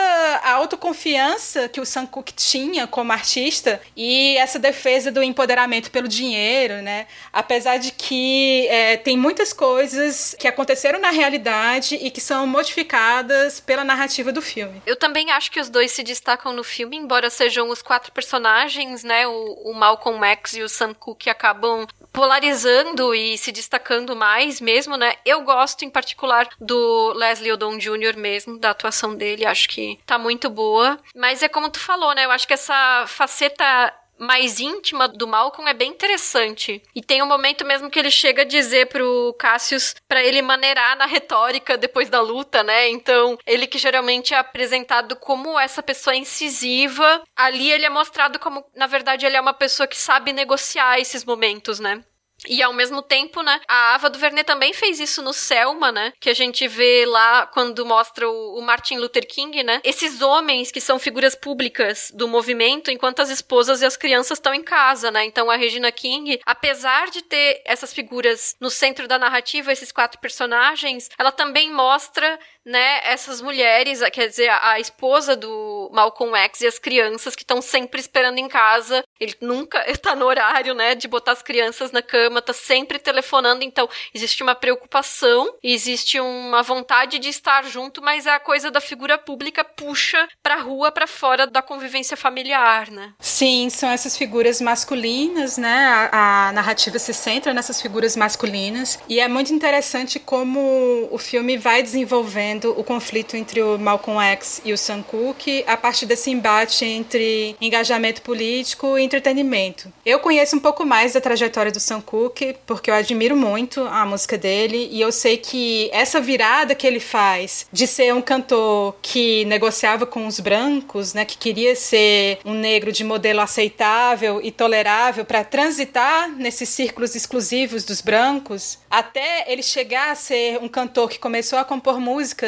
a 0.43 0.53
autoconfiança 0.53 1.69
que 1.69 1.81
o 1.81 1.85
Sam 1.85 2.07
Cooke 2.07 2.33
tinha 2.33 2.87
como 2.87 3.13
artista 3.13 3.81
e 3.95 4.37
essa 4.39 4.59
defesa 4.59 5.13
do 5.13 5.23
empoderamento 5.23 5.91
pelo 5.91 6.09
dinheiro, 6.09 6.83
né? 6.83 7.07
Apesar 7.31 7.77
de 7.77 7.93
que 7.93 8.67
é, 8.69 8.97
tem 8.97 9.19
muitas 9.19 9.53
coisas 9.53 10.35
que 10.39 10.49
aconteceram 10.49 10.99
na 10.99 11.11
realidade 11.11 11.97
e 11.97 12.11
que 12.11 12.21
são 12.21 12.47
modificadas 12.47 13.61
pela 13.61 13.85
narrativa 13.85 14.33
do 14.33 14.41
filme. 14.41 14.83
Eu 14.87 14.97
também 14.97 15.31
acho 15.31 15.51
que 15.51 15.61
os 15.61 15.69
dois 15.69 15.91
se 15.93 16.03
destacam 16.03 16.53
no 16.53 16.65
filme, 16.65 16.97
embora 16.97 17.29
sejam 17.29 17.69
os 17.69 17.83
quatro 17.83 18.13
personagens, 18.13 19.05
né? 19.05 19.27
O, 19.27 19.71
o 19.71 19.75
Malcolm 19.75 20.19
Max 20.19 20.55
e 20.55 20.63
o 20.63 20.69
Sam 20.69 20.95
Cooke 20.95 21.29
acabam 21.29 21.87
polarizando 22.15 23.13
e 23.13 23.37
se 23.37 23.51
destacando 23.51 24.15
mais 24.15 24.61
mesmo, 24.61 24.97
né? 24.97 25.17
Eu 25.27 25.43
gosto 25.43 25.85
em 25.85 25.91
particular 25.91 26.49
do 26.61 27.13
Leslie 27.13 27.53
Odom 27.53 27.77
Jr. 27.77 28.17
mesmo, 28.17 28.57
da 28.57 28.71
atuação 28.71 29.17
dele, 29.17 29.45
acho 29.45 29.69
que 29.69 29.99
tá 30.07 30.17
muito 30.17 30.49
boa. 30.49 30.97
Mas 31.15 31.43
é 31.43 31.49
como 31.49 31.69
tu 31.69 31.81
falou, 31.81 32.15
né? 32.15 32.25
Eu 32.25 32.31
acho 32.31 32.47
que 32.47 32.55
essa 32.55 33.05
faceta 33.09 33.93
mais 34.19 34.61
íntima 34.61 35.09
do 35.09 35.27
Malcolm 35.27 35.69
é 35.69 35.75
bem 35.75 35.91
interessante. 35.91 36.83
E 36.95 37.03
tem 37.03 37.23
um 37.23 37.27
momento 37.27 37.65
mesmo 37.65 37.91
que 37.91 37.99
ele 37.99 38.11
chega 38.11 38.43
a 38.43 38.47
dizer 38.47 38.89
pro 38.89 39.35
Cassius 39.39 39.95
para 40.09 40.23
ele 40.23 40.43
maneirar 40.43 40.97
na 40.97 41.07
retórica 41.07 41.77
depois 41.77 42.09
da 42.09 42.21
luta, 42.21 42.63
né? 42.63 42.89
Então, 42.89 43.39
ele 43.47 43.67
que 43.67 43.79
geralmente 43.79 44.35
é 44.35 44.39
apresentado 44.39 45.17
como 45.17 45.59
essa 45.59 45.83
pessoa 45.83 46.17
incisiva, 46.17 47.23
ali 47.37 47.71
ele 47.71 47.85
é 47.85 47.91
mostrado 47.91 48.39
como, 48.39 48.65
na 48.75 48.87
verdade, 48.87 49.27
ele 49.27 49.37
é 49.37 49.41
uma 49.41 49.55
pessoa 49.55 49.87
que 49.87 49.97
sabe 49.97 50.33
negociar 50.33 50.99
esses 50.99 51.25
momentos, 51.25 51.81
né? 51.81 52.03
E 52.47 52.63
ao 52.63 52.73
mesmo 52.73 53.03
tempo, 53.03 53.43
né, 53.43 53.61
a 53.67 53.95
Ava 53.95 54.11
DuVernay 54.11 54.45
também 54.45 54.73
fez 54.73 55.01
isso 55.01 55.23
no 55.23 55.33
Selma, 55.33 55.91
né, 55.91 56.13
que 56.21 56.31
a 56.31 56.35
gente 56.35 56.67
vê 56.69 57.05
lá 57.07 57.47
quando 57.47 57.85
mostra 57.87 58.29
o, 58.29 58.59
o, 58.59 58.63
Martin 58.63 58.97
Luther 58.97 59.27
King, 59.27 59.63
né, 59.63 59.81
esses 59.85 60.21
homens 60.21 60.71
que 60.71 60.81
são 60.81 60.99
figuras 60.99 61.35
públicas 61.35 62.11
do 62.15 62.29
movimento, 62.29 62.91
enquanto 62.91 63.21
as 63.21 63.31
esposas 63.31 63.83
e 63.83 63.87
as 63.87 63.97
crianças 63.97 64.39
estão 64.39 64.55
em 64.55 64.63
casa, 64.63 65.11
né, 65.11 65.25
então 65.25 65.51
a 65.51 65.57
Regina 65.57 65.91
King, 65.91 66.41
apesar 66.45 67.11
de 67.11 67.23
ter 67.23 67.63
essas 67.65 67.93
figuras 67.93 68.55
no 68.61 68.71
centro 68.71 69.09
da 69.09 69.19
narrativa, 69.19 69.73
esses 69.73 69.93
quatro 69.93 70.21
personagens, 70.21 71.09
ela 71.19 71.33
também 71.33 71.73
mostra 71.73 72.39
né, 72.65 73.01
essas 73.05 73.41
mulheres, 73.41 74.01
quer 74.13 74.29
dizer, 74.29 74.49
a, 74.49 74.81
esposa 74.81 75.37
do 75.37 75.91
Malcolm 75.93 76.35
X 76.37 76.63
e 76.63 76.67
as 76.67 76.79
crianças 76.79 77.37
que 77.37 77.43
estão 77.43 77.61
sempre 77.61 78.01
esperando 78.01 78.39
em 78.39 78.49
casa. 78.49 79.05
Ele 79.21 79.35
nunca 79.41 79.89
está 79.91 80.15
no 80.17 80.25
horário, 80.25 80.75
né, 80.75 80.95
de 80.95 81.07
botar 81.07 81.33
as 81.33 81.43
crianças 81.43 81.93
na 81.93 82.01
cama, 82.01 82.41
tá 82.41 82.53
sempre 82.53 82.99
telefonando, 82.99 83.63
então 83.63 83.89
existe 84.15 84.43
uma 84.43 84.55
preocupação, 84.55 85.55
existe 85.63 86.19
uma 86.19 86.63
vontade 86.63 87.19
de 87.19 87.29
estar 87.29 87.65
junto, 87.65 88.03
mas 88.03 88.27
a 88.27 88.41
coisa 88.41 88.71
da 88.71 88.81
figura 88.81 89.19
pública 89.19 89.63
puxa 89.65 90.27
pra 90.43 90.57
rua, 90.57 90.91
para 90.91 91.07
fora 91.07 91.47
da 91.47 91.61
convivência 91.61 92.17
familiar, 92.17 92.91
né? 92.91 93.13
Sim, 93.21 93.69
são 93.69 93.91
essas 93.91 94.17
figuras 94.17 94.61
masculinas, 94.61 95.59
né? 95.59 96.09
A, 96.11 96.49
a 96.49 96.53
narrativa 96.53 96.99
se 96.99 97.13
centra 97.13 97.53
nessas 97.53 97.81
figuras 97.81 98.17
masculinas 98.17 98.99
e 99.09 99.21
é 99.21 99.29
muito 99.29 99.53
interessante 99.53 100.19
como 100.19 101.09
o 101.11 101.19
filme 101.19 101.57
vai 101.57 101.83
desenvolvendo 101.83 102.54
o 102.63 102.85
conflito 102.85 103.37
entre 103.37 103.63
o 103.63 103.79
Malcolm 103.79 104.21
X 104.21 104.61
e 104.65 104.73
o 104.73 104.79
Sam 104.79 105.03
Cooke 105.03 105.65
a 105.67 105.77
partir 105.77 106.07
desse 106.07 106.31
embate 106.31 106.85
entre 106.85 107.57
engajamento 107.61 108.23
político 108.23 108.99
e 108.99 109.03
entretenimento. 109.03 109.93
Eu 110.05 110.19
conheço 110.19 110.57
um 110.57 110.61
pouco 110.61 110.85
mais 110.85 111.13
da 111.13 111.21
trajetória 111.21 111.73
do 111.73 111.81
Sam 111.81 112.01
Cooke 112.01 112.57
porque 112.67 112.91
eu 112.91 112.95
admiro 112.95 113.37
muito 113.37 113.83
a 113.83 114.05
música 114.07 114.39
dele 114.39 114.89
e 114.91 115.01
eu 115.01 115.11
sei 115.11 115.37
que 115.37 115.91
essa 115.93 116.21
virada 116.21 116.75
que 116.75 116.87
ele 116.87 117.01
faz 117.01 117.67
de 117.73 117.87
ser 117.87 118.15
um 118.15 118.23
cantor 118.23 118.97
que 119.03 119.45
negociava 119.47 120.07
com 120.07 120.27
os 120.27 120.41
brancos, 120.41 121.15
né, 121.15 121.25
que 121.25 121.37
queria 121.37 121.75
ser 121.77 122.39
um 122.45 122.55
negro 122.55 122.93
de 122.93 123.05
modelo 123.05 123.41
aceitável 123.41 124.41
e 124.43 124.51
tolerável 124.51 125.25
para 125.25 125.45
transitar 125.45 126.31
nesses 126.31 126.69
círculos 126.69 127.15
exclusivos 127.15 127.85
dos 127.85 128.01
brancos, 128.01 128.79
até 128.91 129.51
ele 129.51 129.63
chegar 129.63 130.11
a 130.11 130.15
ser 130.15 130.59
um 130.61 130.69
cantor 130.69 131.09
que 131.09 131.19
começou 131.19 131.59
a 131.59 131.65
compor 131.65 132.01
música 132.01 132.44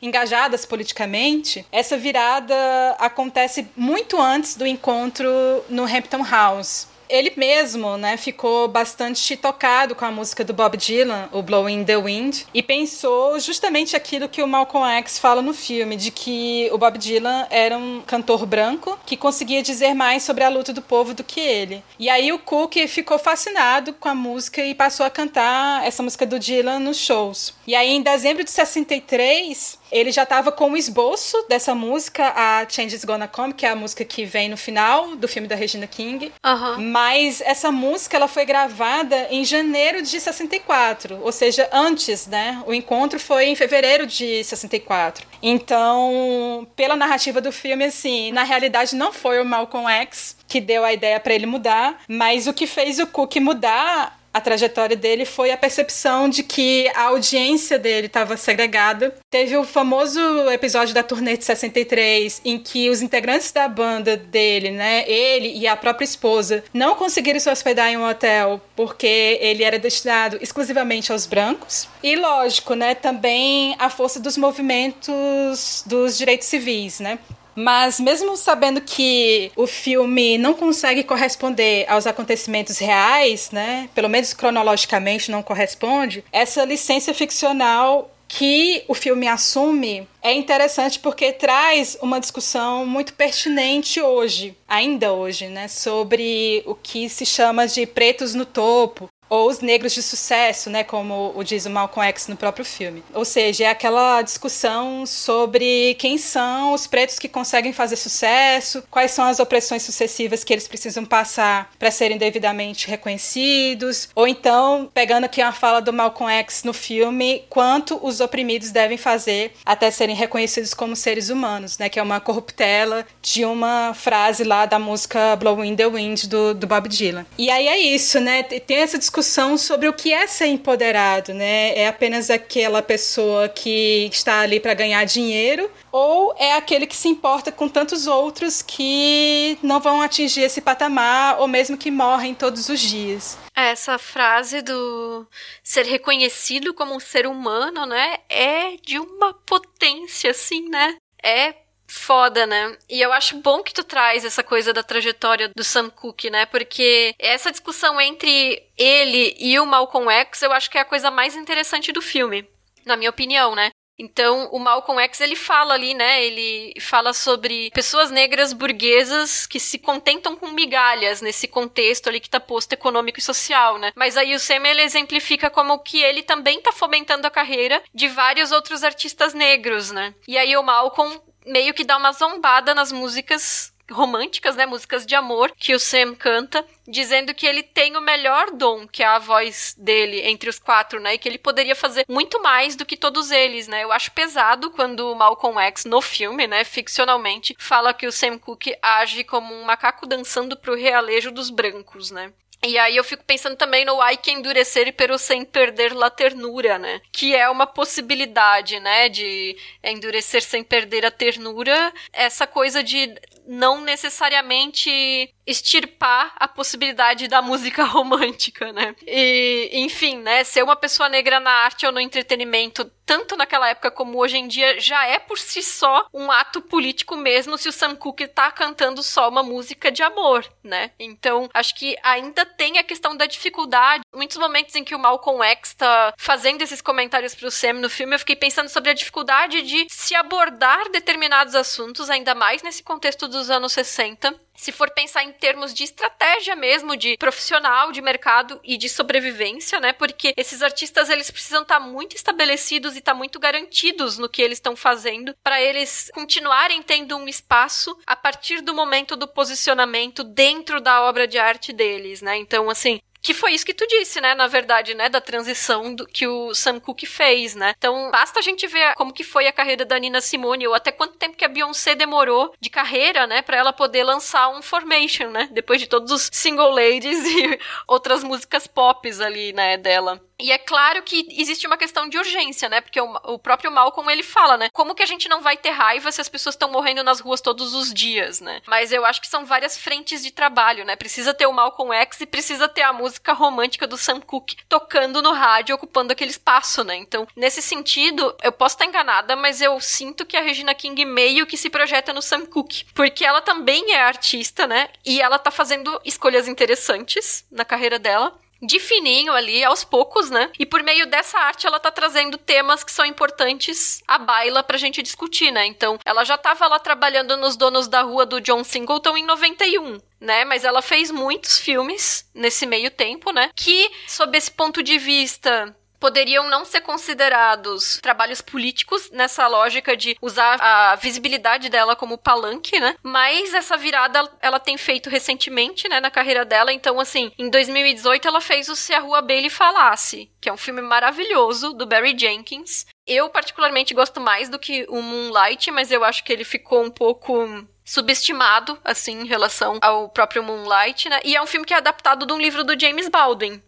engajadas 0.00 0.66
politicamente, 0.66 1.64
essa 1.70 1.96
virada 1.96 2.54
acontece 2.98 3.66
muito 3.76 4.20
antes 4.20 4.56
do 4.56 4.66
encontro 4.66 5.28
no 5.68 5.84
Hampton 5.84 6.22
House. 6.22 6.93
Ele 7.08 7.32
mesmo, 7.36 7.96
né, 7.96 8.16
ficou 8.16 8.68
bastante 8.68 9.36
tocado 9.36 9.94
com 9.94 10.04
a 10.04 10.10
música 10.10 10.44
do 10.44 10.52
Bob 10.52 10.76
Dylan, 10.76 11.28
o 11.32 11.42
Blowing 11.42 11.84
the 11.84 11.96
Wind, 11.96 12.42
e 12.52 12.62
pensou 12.62 13.38
justamente 13.38 13.96
aquilo 13.96 14.28
que 14.28 14.42
o 14.42 14.48
Malcolm 14.48 14.86
X 14.98 15.18
fala 15.18 15.42
no 15.42 15.54
filme, 15.54 15.96
de 15.96 16.10
que 16.10 16.68
o 16.72 16.78
Bob 16.78 16.98
Dylan 16.98 17.46
era 17.50 17.76
um 17.76 18.02
cantor 18.06 18.46
branco 18.46 18.98
que 19.04 19.16
conseguia 19.16 19.62
dizer 19.62 19.94
mais 19.94 20.22
sobre 20.22 20.44
a 20.44 20.48
luta 20.48 20.72
do 20.72 20.82
povo 20.82 21.14
do 21.14 21.24
que 21.24 21.40
ele. 21.40 21.82
E 21.98 22.08
aí 22.08 22.32
o 22.32 22.38
Cook 22.38 22.76
ficou 22.88 23.18
fascinado 23.18 23.92
com 23.94 24.08
a 24.08 24.14
música 24.14 24.64
e 24.64 24.74
passou 24.74 25.04
a 25.04 25.10
cantar 25.10 25.86
essa 25.86 26.02
música 26.02 26.26
do 26.26 26.38
Dylan 26.38 26.78
nos 26.78 26.98
shows. 26.98 27.54
E 27.66 27.74
aí 27.74 27.90
em 27.90 28.02
dezembro 28.02 28.44
de 28.44 28.50
63, 28.50 29.78
ele 29.90 30.10
já 30.10 30.24
estava 30.24 30.50
com 30.50 30.72
o 30.72 30.76
esboço 30.76 31.36
dessa 31.48 31.74
música, 31.74 32.32
a 32.34 32.66
Change 32.68 32.96
Is 32.96 33.04
Gonna 33.04 33.28
Come, 33.28 33.54
que 33.54 33.66
é 33.66 33.70
a 33.70 33.76
música 33.76 34.04
que 34.04 34.24
vem 34.24 34.48
no 34.48 34.56
final 34.56 35.16
do 35.16 35.28
filme 35.28 35.46
da 35.46 35.54
Regina 35.54 35.86
King. 35.86 36.32
Uhum. 36.44 36.90
Mas 36.90 37.40
essa 37.40 37.70
música 37.70 38.16
ela 38.16 38.28
foi 38.28 38.44
gravada 38.44 39.28
em 39.30 39.44
janeiro 39.44 40.02
de 40.02 40.20
64, 40.20 41.20
ou 41.22 41.32
seja, 41.32 41.68
antes, 41.72 42.26
né? 42.26 42.62
O 42.66 42.74
encontro 42.74 43.20
foi 43.20 43.46
em 43.46 43.54
fevereiro 43.54 44.06
de 44.06 44.42
64. 44.42 45.26
Então, 45.42 46.66
pela 46.74 46.96
narrativa 46.96 47.40
do 47.40 47.52
filme, 47.52 47.84
assim, 47.84 48.32
na 48.32 48.42
realidade 48.42 48.96
não 48.96 49.12
foi 49.12 49.40
o 49.40 49.44
Malcolm 49.44 49.88
X 49.88 50.36
que 50.48 50.60
deu 50.60 50.84
a 50.84 50.92
ideia 50.92 51.18
para 51.18 51.34
ele 51.34 51.46
mudar, 51.46 52.00
mas 52.08 52.46
o 52.46 52.54
que 52.54 52.66
fez 52.66 52.98
o 52.98 53.06
Cook 53.06 53.36
mudar 53.36 54.18
a 54.34 54.40
trajetória 54.40 54.96
dele 54.96 55.24
foi 55.24 55.52
a 55.52 55.56
percepção 55.56 56.28
de 56.28 56.42
que 56.42 56.90
a 56.96 57.04
audiência 57.04 57.78
dele 57.78 58.08
estava 58.08 58.36
segregada. 58.36 59.14
Teve 59.30 59.56
o 59.56 59.62
famoso 59.62 60.20
episódio 60.50 60.92
da 60.92 61.04
turnê 61.04 61.36
de 61.36 61.44
63 61.44 62.42
em 62.44 62.58
que 62.58 62.90
os 62.90 63.00
integrantes 63.00 63.52
da 63.52 63.68
banda 63.68 64.16
dele, 64.16 64.72
né, 64.72 65.08
ele 65.08 65.56
e 65.56 65.68
a 65.68 65.76
própria 65.76 66.04
esposa, 66.04 66.64
não 66.74 66.96
conseguiram 66.96 67.38
se 67.38 67.48
hospedar 67.48 67.90
em 67.90 67.96
um 67.96 68.08
hotel 68.08 68.60
porque 68.74 69.38
ele 69.40 69.62
era 69.62 69.78
destinado 69.78 70.36
exclusivamente 70.40 71.12
aos 71.12 71.26
brancos. 71.26 71.88
E 72.02 72.16
lógico, 72.16 72.74
né, 72.74 72.96
também 72.96 73.76
a 73.78 73.88
força 73.88 74.18
dos 74.18 74.36
movimentos 74.36 75.84
dos 75.86 76.18
direitos 76.18 76.48
civis, 76.48 76.98
né? 76.98 77.20
Mas 77.54 78.00
mesmo 78.00 78.36
sabendo 78.36 78.80
que 78.80 79.50
o 79.56 79.66
filme 79.66 80.38
não 80.38 80.54
consegue 80.54 81.04
corresponder 81.04 81.86
aos 81.88 82.06
acontecimentos 82.06 82.78
reais, 82.78 83.50
né? 83.50 83.88
Pelo 83.94 84.08
menos 84.08 84.32
cronologicamente 84.32 85.30
não 85.30 85.42
corresponde, 85.42 86.24
essa 86.32 86.64
licença 86.64 87.14
ficcional 87.14 88.10
que 88.36 88.82
o 88.88 88.94
filme 88.94 89.28
assume 89.28 90.08
é 90.20 90.32
interessante 90.32 90.98
porque 90.98 91.30
traz 91.32 91.96
uma 92.02 92.18
discussão 92.18 92.84
muito 92.84 93.12
pertinente 93.14 94.00
hoje, 94.00 94.56
ainda 94.66 95.12
hoje, 95.12 95.46
né, 95.46 95.68
sobre 95.68 96.62
o 96.66 96.74
que 96.74 97.08
se 97.08 97.24
chama 97.24 97.68
de 97.68 97.86
pretos 97.86 98.34
no 98.34 98.44
topo, 98.44 99.08
ou 99.34 99.48
os 99.48 99.58
negros 99.58 99.92
de 99.92 100.00
sucesso, 100.00 100.70
né, 100.70 100.84
como 100.84 101.32
o 101.34 101.42
diz 101.42 101.66
o 101.66 101.70
Malcolm 101.70 102.08
X 102.08 102.28
no 102.28 102.36
próprio 102.36 102.64
filme. 102.64 103.02
Ou 103.12 103.24
seja, 103.24 103.64
é 103.64 103.68
aquela 103.68 104.22
discussão 104.22 105.04
sobre 105.04 105.96
quem 105.98 106.16
são 106.16 106.72
os 106.72 106.86
pretos 106.86 107.18
que 107.18 107.28
conseguem 107.28 107.72
fazer 107.72 107.96
sucesso, 107.96 108.84
quais 108.88 109.10
são 109.10 109.24
as 109.24 109.40
opressões 109.40 109.82
sucessivas 109.82 110.44
que 110.44 110.52
eles 110.52 110.68
precisam 110.68 111.04
passar 111.04 111.68
para 111.80 111.90
serem 111.90 112.16
devidamente 112.16 112.86
reconhecidos, 112.86 114.08
ou 114.14 114.28
então, 114.28 114.88
pegando 114.94 115.24
aqui 115.24 115.42
uma 115.42 115.52
fala 115.52 115.82
do 115.82 115.92
Malcolm 115.92 116.32
X 116.32 116.62
no 116.62 116.72
filme, 116.72 117.42
quanto 117.50 117.98
os 118.06 118.20
oprimidos 118.20 118.70
devem 118.70 118.96
fazer 118.96 119.52
até 119.66 119.90
serem 119.90 120.14
reconhecidos 120.14 120.72
como 120.72 120.94
seres 120.94 121.28
humanos, 121.28 121.76
né, 121.76 121.88
que 121.88 121.98
é 121.98 122.02
uma 122.02 122.20
corruptela 122.20 123.04
de 123.20 123.44
uma 123.44 123.94
frase 123.94 124.44
lá 124.44 124.64
da 124.64 124.78
música 124.78 125.34
Blowing 125.34 125.74
the 125.74 125.88
Wind 125.88 126.26
do, 126.26 126.54
do 126.54 126.68
Bob 126.68 126.88
Dylan. 126.88 127.26
E 127.36 127.50
aí 127.50 127.66
é 127.66 127.78
isso, 127.78 128.20
né, 128.20 128.44
tem 128.44 128.76
essa 128.76 128.96
discussão 128.96 129.23
discussão 129.24 129.56
sobre 129.56 129.88
o 129.88 129.92
que 129.92 130.12
é 130.12 130.26
ser 130.26 130.46
empoderado, 130.46 131.32
né? 131.32 131.76
É 131.76 131.88
apenas 131.88 132.28
aquela 132.28 132.82
pessoa 132.82 133.48
que 133.48 134.08
está 134.12 134.40
ali 134.40 134.60
para 134.60 134.74
ganhar 134.74 135.02
dinheiro 135.04 135.70
ou 135.90 136.34
é 136.38 136.54
aquele 136.54 136.86
que 136.86 136.94
se 136.94 137.08
importa 137.08 137.50
com 137.50 137.66
tantos 137.66 138.06
outros 138.06 138.60
que 138.60 139.58
não 139.62 139.80
vão 139.80 140.02
atingir 140.02 140.42
esse 140.42 140.60
patamar 140.60 141.40
ou 141.40 141.48
mesmo 141.48 141.78
que 141.78 141.90
morrem 141.90 142.34
todos 142.34 142.68
os 142.68 142.78
dias. 142.78 143.38
Essa 143.56 143.98
frase 143.98 144.60
do 144.60 145.26
ser 145.62 145.86
reconhecido 145.86 146.74
como 146.74 146.94
um 146.94 147.00
ser 147.00 147.26
humano, 147.26 147.86
né, 147.86 148.18
é 148.28 148.76
de 148.82 148.98
uma 148.98 149.32
potência 149.32 150.32
assim, 150.32 150.68
né? 150.68 150.96
É 151.22 151.54
foda, 151.86 152.46
né? 152.46 152.76
E 152.88 153.00
eu 153.00 153.12
acho 153.12 153.36
bom 153.38 153.62
que 153.62 153.74
tu 153.74 153.84
traz 153.84 154.24
essa 154.24 154.42
coisa 154.42 154.72
da 154.72 154.82
trajetória 154.82 155.50
do 155.54 155.64
Sam 155.64 155.90
Cooke, 155.90 156.30
né? 156.30 156.46
Porque 156.46 157.14
essa 157.18 157.50
discussão 157.50 158.00
entre 158.00 158.62
ele 158.76 159.36
e 159.38 159.58
o 159.58 159.66
Malcolm 159.66 160.10
X, 160.10 160.42
eu 160.42 160.52
acho 160.52 160.70
que 160.70 160.78
é 160.78 160.80
a 160.80 160.86
coisa 160.86 161.10
mais 161.10 161.36
interessante 161.36 161.92
do 161.92 162.02
filme, 162.02 162.48
na 162.84 162.96
minha 162.96 163.10
opinião, 163.10 163.54
né? 163.54 163.70
Então, 163.98 164.48
o 164.50 164.58
Malcolm 164.58 165.00
X, 165.02 165.20
ele 165.20 165.36
fala 165.36 165.74
ali, 165.74 165.94
né? 165.94 166.24
Ele 166.24 166.74
fala 166.80 167.12
sobre 167.12 167.70
pessoas 167.70 168.10
negras 168.10 168.52
burguesas 168.52 169.46
que 169.46 169.60
se 169.60 169.78
contentam 169.78 170.36
com 170.36 170.48
migalhas 170.48 171.20
nesse 171.20 171.46
contexto 171.46 172.08
ali 172.08 172.18
que 172.18 172.28
tá 172.28 172.40
posto 172.40 172.72
econômico 172.72 173.20
e 173.20 173.22
social, 173.22 173.78
né? 173.78 173.92
Mas 173.94 174.16
aí 174.16 174.34
o 174.34 174.40
Sam, 174.40 174.66
ele 174.66 174.82
exemplifica 174.82 175.48
como 175.48 175.78
que 175.78 176.02
ele 176.02 176.22
também 176.22 176.60
tá 176.60 176.72
fomentando 176.72 177.26
a 177.26 177.30
carreira 177.30 177.82
de 177.94 178.08
vários 178.08 178.50
outros 178.50 178.82
artistas 178.82 179.32
negros, 179.32 179.92
né? 179.92 180.12
E 180.26 180.36
aí 180.36 180.56
o 180.56 180.62
Malcolm 180.62 181.20
meio 181.44 181.74
que 181.74 181.84
dá 181.84 181.96
uma 181.96 182.12
zombada 182.12 182.74
nas 182.74 182.90
músicas 182.92 183.74
românticas, 183.90 184.56
né, 184.56 184.64
músicas 184.64 185.04
de 185.04 185.14
amor 185.14 185.52
que 185.56 185.74
o 185.74 185.78
Sam 185.78 186.14
canta, 186.14 186.64
dizendo 186.88 187.34
que 187.34 187.46
ele 187.46 187.62
tem 187.62 187.96
o 187.96 188.00
melhor 188.00 188.50
dom, 188.50 188.86
que 188.86 189.02
é 189.02 189.06
a 189.06 189.18
voz 189.18 189.74
dele 189.76 190.20
entre 190.22 190.48
os 190.48 190.58
quatro, 190.58 191.00
né, 191.00 191.14
e 191.14 191.18
que 191.18 191.28
ele 191.28 191.38
poderia 191.38 191.76
fazer 191.76 192.04
muito 192.08 192.40
mais 192.42 192.76
do 192.76 192.86
que 192.86 192.96
todos 192.96 193.30
eles, 193.30 193.68
né? 193.68 193.84
Eu 193.84 193.92
acho 193.92 194.12
pesado 194.12 194.70
quando 194.70 195.10
o 195.10 195.14
Malcolm 195.14 195.60
X 195.60 195.84
no 195.84 196.00
filme, 196.00 196.46
né, 196.46 196.64
ficcionalmente, 196.64 197.54
fala 197.58 197.92
que 197.92 198.06
o 198.06 198.12
Sam 198.12 198.38
Cooke 198.38 198.74
age 198.80 199.24
como 199.24 199.54
um 199.54 199.64
macaco 199.64 200.06
dançando 200.06 200.56
pro 200.56 200.74
realejo 200.74 201.30
dos 201.30 201.50
brancos, 201.50 202.10
né? 202.10 202.32
E 202.66 202.78
aí 202.78 202.96
eu 202.96 203.04
fico 203.04 203.22
pensando 203.24 203.56
também 203.56 203.84
no 203.84 204.00
ai 204.00 204.16
que 204.16 204.30
endurecer 204.30 204.94
pero 204.96 205.18
sem 205.18 205.44
perder 205.44 205.92
la 205.92 206.08
ternura, 206.08 206.78
né? 206.78 207.00
Que 207.12 207.36
é 207.36 207.48
uma 207.50 207.66
possibilidade, 207.66 208.80
né? 208.80 209.10
De 209.10 209.54
endurecer 209.82 210.42
sem 210.42 210.64
perder 210.64 211.04
a 211.04 211.10
ternura. 211.10 211.92
Essa 212.10 212.46
coisa 212.46 212.82
de 212.82 213.14
não 213.46 213.82
necessariamente 213.82 215.33
extirpar 215.46 216.32
a 216.36 216.48
possibilidade 216.48 217.28
da 217.28 217.42
música 217.42 217.84
romântica, 217.84 218.72
né? 218.72 218.94
E, 219.06 219.70
enfim, 219.72 220.18
né, 220.18 220.44
ser 220.44 220.62
uma 220.62 220.76
pessoa 220.76 221.08
negra 221.08 221.40
na 221.40 221.50
arte 221.50 221.86
ou 221.86 221.92
no 221.92 222.00
entretenimento, 222.00 222.90
tanto 223.06 223.36
naquela 223.36 223.68
época 223.68 223.90
como 223.90 224.18
hoje 224.18 224.38
em 224.38 224.48
dia, 224.48 224.80
já 224.80 225.06
é 225.06 225.18
por 225.18 225.38
si 225.38 225.62
só 225.62 226.06
um 226.12 226.30
ato 226.30 226.60
político 226.62 227.16
mesmo 227.16 227.58
se 227.58 227.68
o 227.68 227.72
Sam 227.72 227.94
Cooke 227.96 228.26
tá 228.26 228.50
cantando 228.50 229.02
só 229.02 229.28
uma 229.28 229.42
música 229.42 229.90
de 229.90 230.02
amor, 230.02 230.46
né? 230.62 230.90
Então, 230.98 231.48
acho 231.52 231.74
que 231.74 231.96
ainda 232.02 232.46
tem 232.46 232.78
a 232.78 232.84
questão 232.84 233.16
da 233.16 233.26
dificuldade. 233.26 234.02
Muitos 234.14 234.38
momentos 234.38 234.74
em 234.74 234.84
que 234.84 234.94
o 234.94 234.98
Malcolm 234.98 235.44
X 235.44 235.74
tá 235.74 236.14
fazendo 236.16 236.62
esses 236.62 236.80
comentários 236.80 237.34
pro 237.34 237.50
Sam 237.50 237.74
no 237.74 237.90
filme, 237.90 238.14
eu 238.14 238.18
fiquei 238.18 238.36
pensando 238.36 238.68
sobre 238.68 238.90
a 238.90 238.94
dificuldade 238.94 239.62
de 239.62 239.86
se 239.90 240.14
abordar 240.14 240.90
determinados 240.90 241.54
assuntos, 241.54 242.08
ainda 242.08 242.34
mais 242.34 242.62
nesse 242.62 242.82
contexto 242.82 243.28
dos 243.28 243.50
anos 243.50 243.72
60, 243.72 244.34
se 244.54 244.72
for 244.72 244.90
pensar 244.90 245.24
em 245.24 245.32
termos 245.32 245.74
de 245.74 245.84
estratégia 245.84 246.54
mesmo, 246.54 246.96
de 246.96 247.16
profissional, 247.16 247.92
de 247.92 248.00
mercado 248.00 248.60
e 248.62 248.76
de 248.76 248.88
sobrevivência, 248.88 249.80
né? 249.80 249.92
Porque 249.92 250.32
esses 250.36 250.62
artistas 250.62 251.10
eles 251.10 251.30
precisam 251.30 251.62
estar 251.62 251.80
tá 251.80 251.86
muito 251.86 252.16
estabelecidos 252.16 252.94
e 252.94 252.98
estar 252.98 253.12
tá 253.12 253.18
muito 253.18 253.38
garantidos 253.38 254.18
no 254.18 254.28
que 254.28 254.42
eles 254.42 254.58
estão 254.58 254.76
fazendo 254.76 255.34
para 255.42 255.60
eles 255.60 256.10
continuarem 256.14 256.82
tendo 256.82 257.16
um 257.16 257.28
espaço 257.28 257.96
a 258.06 258.16
partir 258.16 258.60
do 258.60 258.74
momento 258.74 259.16
do 259.16 259.26
posicionamento 259.26 260.22
dentro 260.22 260.80
da 260.80 261.02
obra 261.02 261.26
de 261.26 261.38
arte 261.38 261.72
deles, 261.72 262.22
né? 262.22 262.36
Então, 262.36 262.70
assim, 262.70 263.00
que 263.24 263.32
foi 263.32 263.52
isso 263.54 263.64
que 263.64 263.72
tu 263.72 263.86
disse, 263.86 264.20
né? 264.20 264.34
Na 264.34 264.46
verdade, 264.46 264.94
né? 264.94 265.08
Da 265.08 265.18
transição 265.18 265.94
do, 265.94 266.06
que 266.06 266.26
o 266.26 266.54
Sam 266.54 266.78
Cooke 266.78 267.06
fez, 267.06 267.54
né? 267.54 267.74
Então, 267.76 268.10
basta 268.10 268.38
a 268.38 268.42
gente 268.42 268.66
ver 268.66 268.94
como 268.96 269.14
que 269.14 269.24
foi 269.24 269.46
a 269.46 269.52
carreira 269.52 269.82
da 269.82 269.98
Nina 269.98 270.20
Simone, 270.20 270.68
ou 270.68 270.74
até 270.74 270.92
quanto 270.92 271.16
tempo 271.16 271.34
que 271.34 271.44
a 271.44 271.48
Beyoncé 271.48 271.94
demorou 271.94 272.52
de 272.60 272.68
carreira, 272.68 273.26
né? 273.26 273.40
Pra 273.40 273.56
ela 273.56 273.72
poder 273.72 274.04
lançar 274.04 274.50
um 274.50 274.60
Formation, 274.60 275.30
né? 275.30 275.48
Depois 275.50 275.80
de 275.80 275.86
todos 275.86 276.12
os 276.12 276.28
single 276.30 276.70
ladies 276.70 277.24
e 277.24 277.58
outras 277.88 278.22
músicas 278.22 278.66
pop 278.66 279.10
ali, 279.22 279.54
né? 279.54 279.78
Dela. 279.78 280.20
E 280.38 280.50
é 280.50 280.58
claro 280.58 281.02
que 281.02 281.26
existe 281.30 281.66
uma 281.66 281.76
questão 281.76 282.08
de 282.08 282.18
urgência, 282.18 282.68
né? 282.68 282.80
Porque 282.80 283.00
o, 283.00 283.14
o 283.24 283.38
próprio 283.38 283.70
Malcolm 283.70 284.10
ele 284.10 284.22
fala, 284.22 284.56
né? 284.56 284.68
Como 284.72 284.94
que 284.94 285.02
a 285.02 285.06
gente 285.06 285.28
não 285.28 285.40
vai 285.40 285.56
ter 285.56 285.70
raiva 285.70 286.10
se 286.10 286.20
as 286.20 286.28
pessoas 286.28 286.54
estão 286.54 286.70
morrendo 286.70 287.02
nas 287.02 287.20
ruas 287.20 287.40
todos 287.40 287.72
os 287.74 287.92
dias, 287.92 288.40
né? 288.40 288.60
Mas 288.66 288.92
eu 288.92 289.04
acho 289.04 289.20
que 289.20 289.28
são 289.28 289.44
várias 289.44 289.78
frentes 289.78 290.22
de 290.22 290.30
trabalho, 290.30 290.84
né? 290.84 290.96
Precisa 290.96 291.32
ter 291.32 291.46
o 291.46 291.52
Malcolm 291.52 291.94
X 291.94 292.20
e 292.20 292.26
precisa 292.26 292.68
ter 292.68 292.82
a 292.82 292.92
música 292.92 293.32
romântica 293.32 293.86
do 293.86 293.96
Sam 293.96 294.20
Cooke 294.20 294.56
tocando 294.68 295.22
no 295.22 295.32
rádio, 295.32 295.74
ocupando 295.74 296.12
aquele 296.12 296.30
espaço, 296.30 296.82
né? 296.82 296.96
Então, 296.96 297.26
nesse 297.36 297.62
sentido, 297.62 298.34
eu 298.42 298.52
posso 298.52 298.74
estar 298.74 298.86
enganada, 298.86 299.36
mas 299.36 299.60
eu 299.60 299.80
sinto 299.80 300.26
que 300.26 300.36
a 300.36 300.42
Regina 300.42 300.74
King 300.74 301.04
meio 301.04 301.46
que 301.46 301.56
se 301.56 301.70
projeta 301.70 302.12
no 302.12 302.22
Sam 302.22 302.46
Cooke, 302.46 302.86
porque 302.92 303.24
ela 303.24 303.40
também 303.40 303.92
é 303.92 304.00
artista, 304.00 304.66
né? 304.66 304.88
E 305.04 305.20
ela 305.20 305.38
tá 305.38 305.50
fazendo 305.50 306.00
escolhas 306.04 306.48
interessantes 306.48 307.44
na 307.50 307.64
carreira 307.64 307.98
dela 307.98 308.36
de 308.66 308.78
fininho 308.78 309.32
ali, 309.32 309.62
aos 309.64 309.84
poucos, 309.84 310.30
né? 310.30 310.50
E 310.58 310.66
por 310.66 310.82
meio 310.82 311.06
dessa 311.06 311.38
arte, 311.38 311.66
ela 311.66 311.80
tá 311.80 311.90
trazendo 311.90 312.38
temas 312.38 312.82
que 312.84 312.92
são 312.92 313.04
importantes 313.04 314.02
à 314.06 314.18
baila 314.18 314.62
pra 314.62 314.78
gente 314.78 315.02
discutir, 315.02 315.50
né? 315.50 315.66
Então, 315.66 315.98
ela 316.04 316.24
já 316.24 316.36
tava 316.36 316.66
lá 316.66 316.78
trabalhando 316.78 317.36
nos 317.36 317.56
Donos 317.56 317.88
da 317.88 318.02
Rua 318.02 318.26
do 318.26 318.40
John 318.40 318.64
Singleton 318.64 319.16
em 319.16 319.24
91. 319.24 320.00
Né, 320.20 320.42
mas 320.46 320.64
ela 320.64 320.80
fez 320.80 321.10
muitos 321.10 321.58
filmes 321.58 322.26
nesse 322.32 322.64
meio 322.64 322.90
tempo, 322.90 323.30
né? 323.30 323.50
Que, 323.54 323.90
sob 324.08 324.38
esse 324.38 324.50
ponto 324.50 324.82
de 324.82 324.96
vista 324.96 325.76
poderiam 326.04 326.50
não 326.50 326.66
ser 326.66 326.82
considerados 326.82 327.98
trabalhos 328.02 328.42
políticos 328.42 329.10
nessa 329.10 329.46
lógica 329.46 329.96
de 329.96 330.18
usar 330.20 330.58
a 330.60 330.94
visibilidade 330.96 331.70
dela 331.70 331.96
como 331.96 332.18
palanque, 332.18 332.78
né? 332.78 332.94
Mas 333.02 333.54
essa 333.54 333.74
virada 333.74 334.30
ela 334.42 334.60
tem 334.60 334.76
feito 334.76 335.08
recentemente, 335.08 335.88
né, 335.88 336.00
na 336.00 336.10
carreira 336.10 336.44
dela. 336.44 336.74
Então, 336.74 337.00
assim, 337.00 337.32
em 337.38 337.48
2018 337.48 338.28
ela 338.28 338.42
fez 338.42 338.68
o 338.68 338.76
Se 338.76 338.92
a 338.92 339.00
Rua 339.00 339.22
Bailey 339.22 339.48
Falasse, 339.48 340.30
que 340.42 340.50
é 340.50 340.52
um 340.52 340.58
filme 340.58 340.82
maravilhoso 340.82 341.72
do 341.72 341.86
Barry 341.86 342.14
Jenkins. 342.14 342.84
Eu 343.06 343.30
particularmente 343.30 343.94
gosto 343.94 344.20
mais 344.20 344.50
do 344.50 344.58
que 344.58 344.84
o 344.90 345.00
Moonlight, 345.00 345.70
mas 345.70 345.90
eu 345.90 346.04
acho 346.04 346.22
que 346.22 346.34
ele 346.34 346.44
ficou 346.44 346.84
um 346.84 346.90
pouco 346.90 347.64
subestimado, 347.82 348.78
assim, 348.82 349.20
em 349.20 349.26
relação 349.26 349.78
ao 349.80 350.08
próprio 350.08 350.42
Moonlight, 350.42 351.08
né? 351.08 351.20
E 351.24 351.36
é 351.36 351.42
um 351.42 351.46
filme 351.46 351.66
que 351.66 351.74
é 351.74 351.76
adaptado 351.76 352.26
de 352.26 352.32
um 352.32 352.38
livro 352.38 352.64
do 352.64 352.78
James 352.78 353.08
Baldwin, 353.08 353.62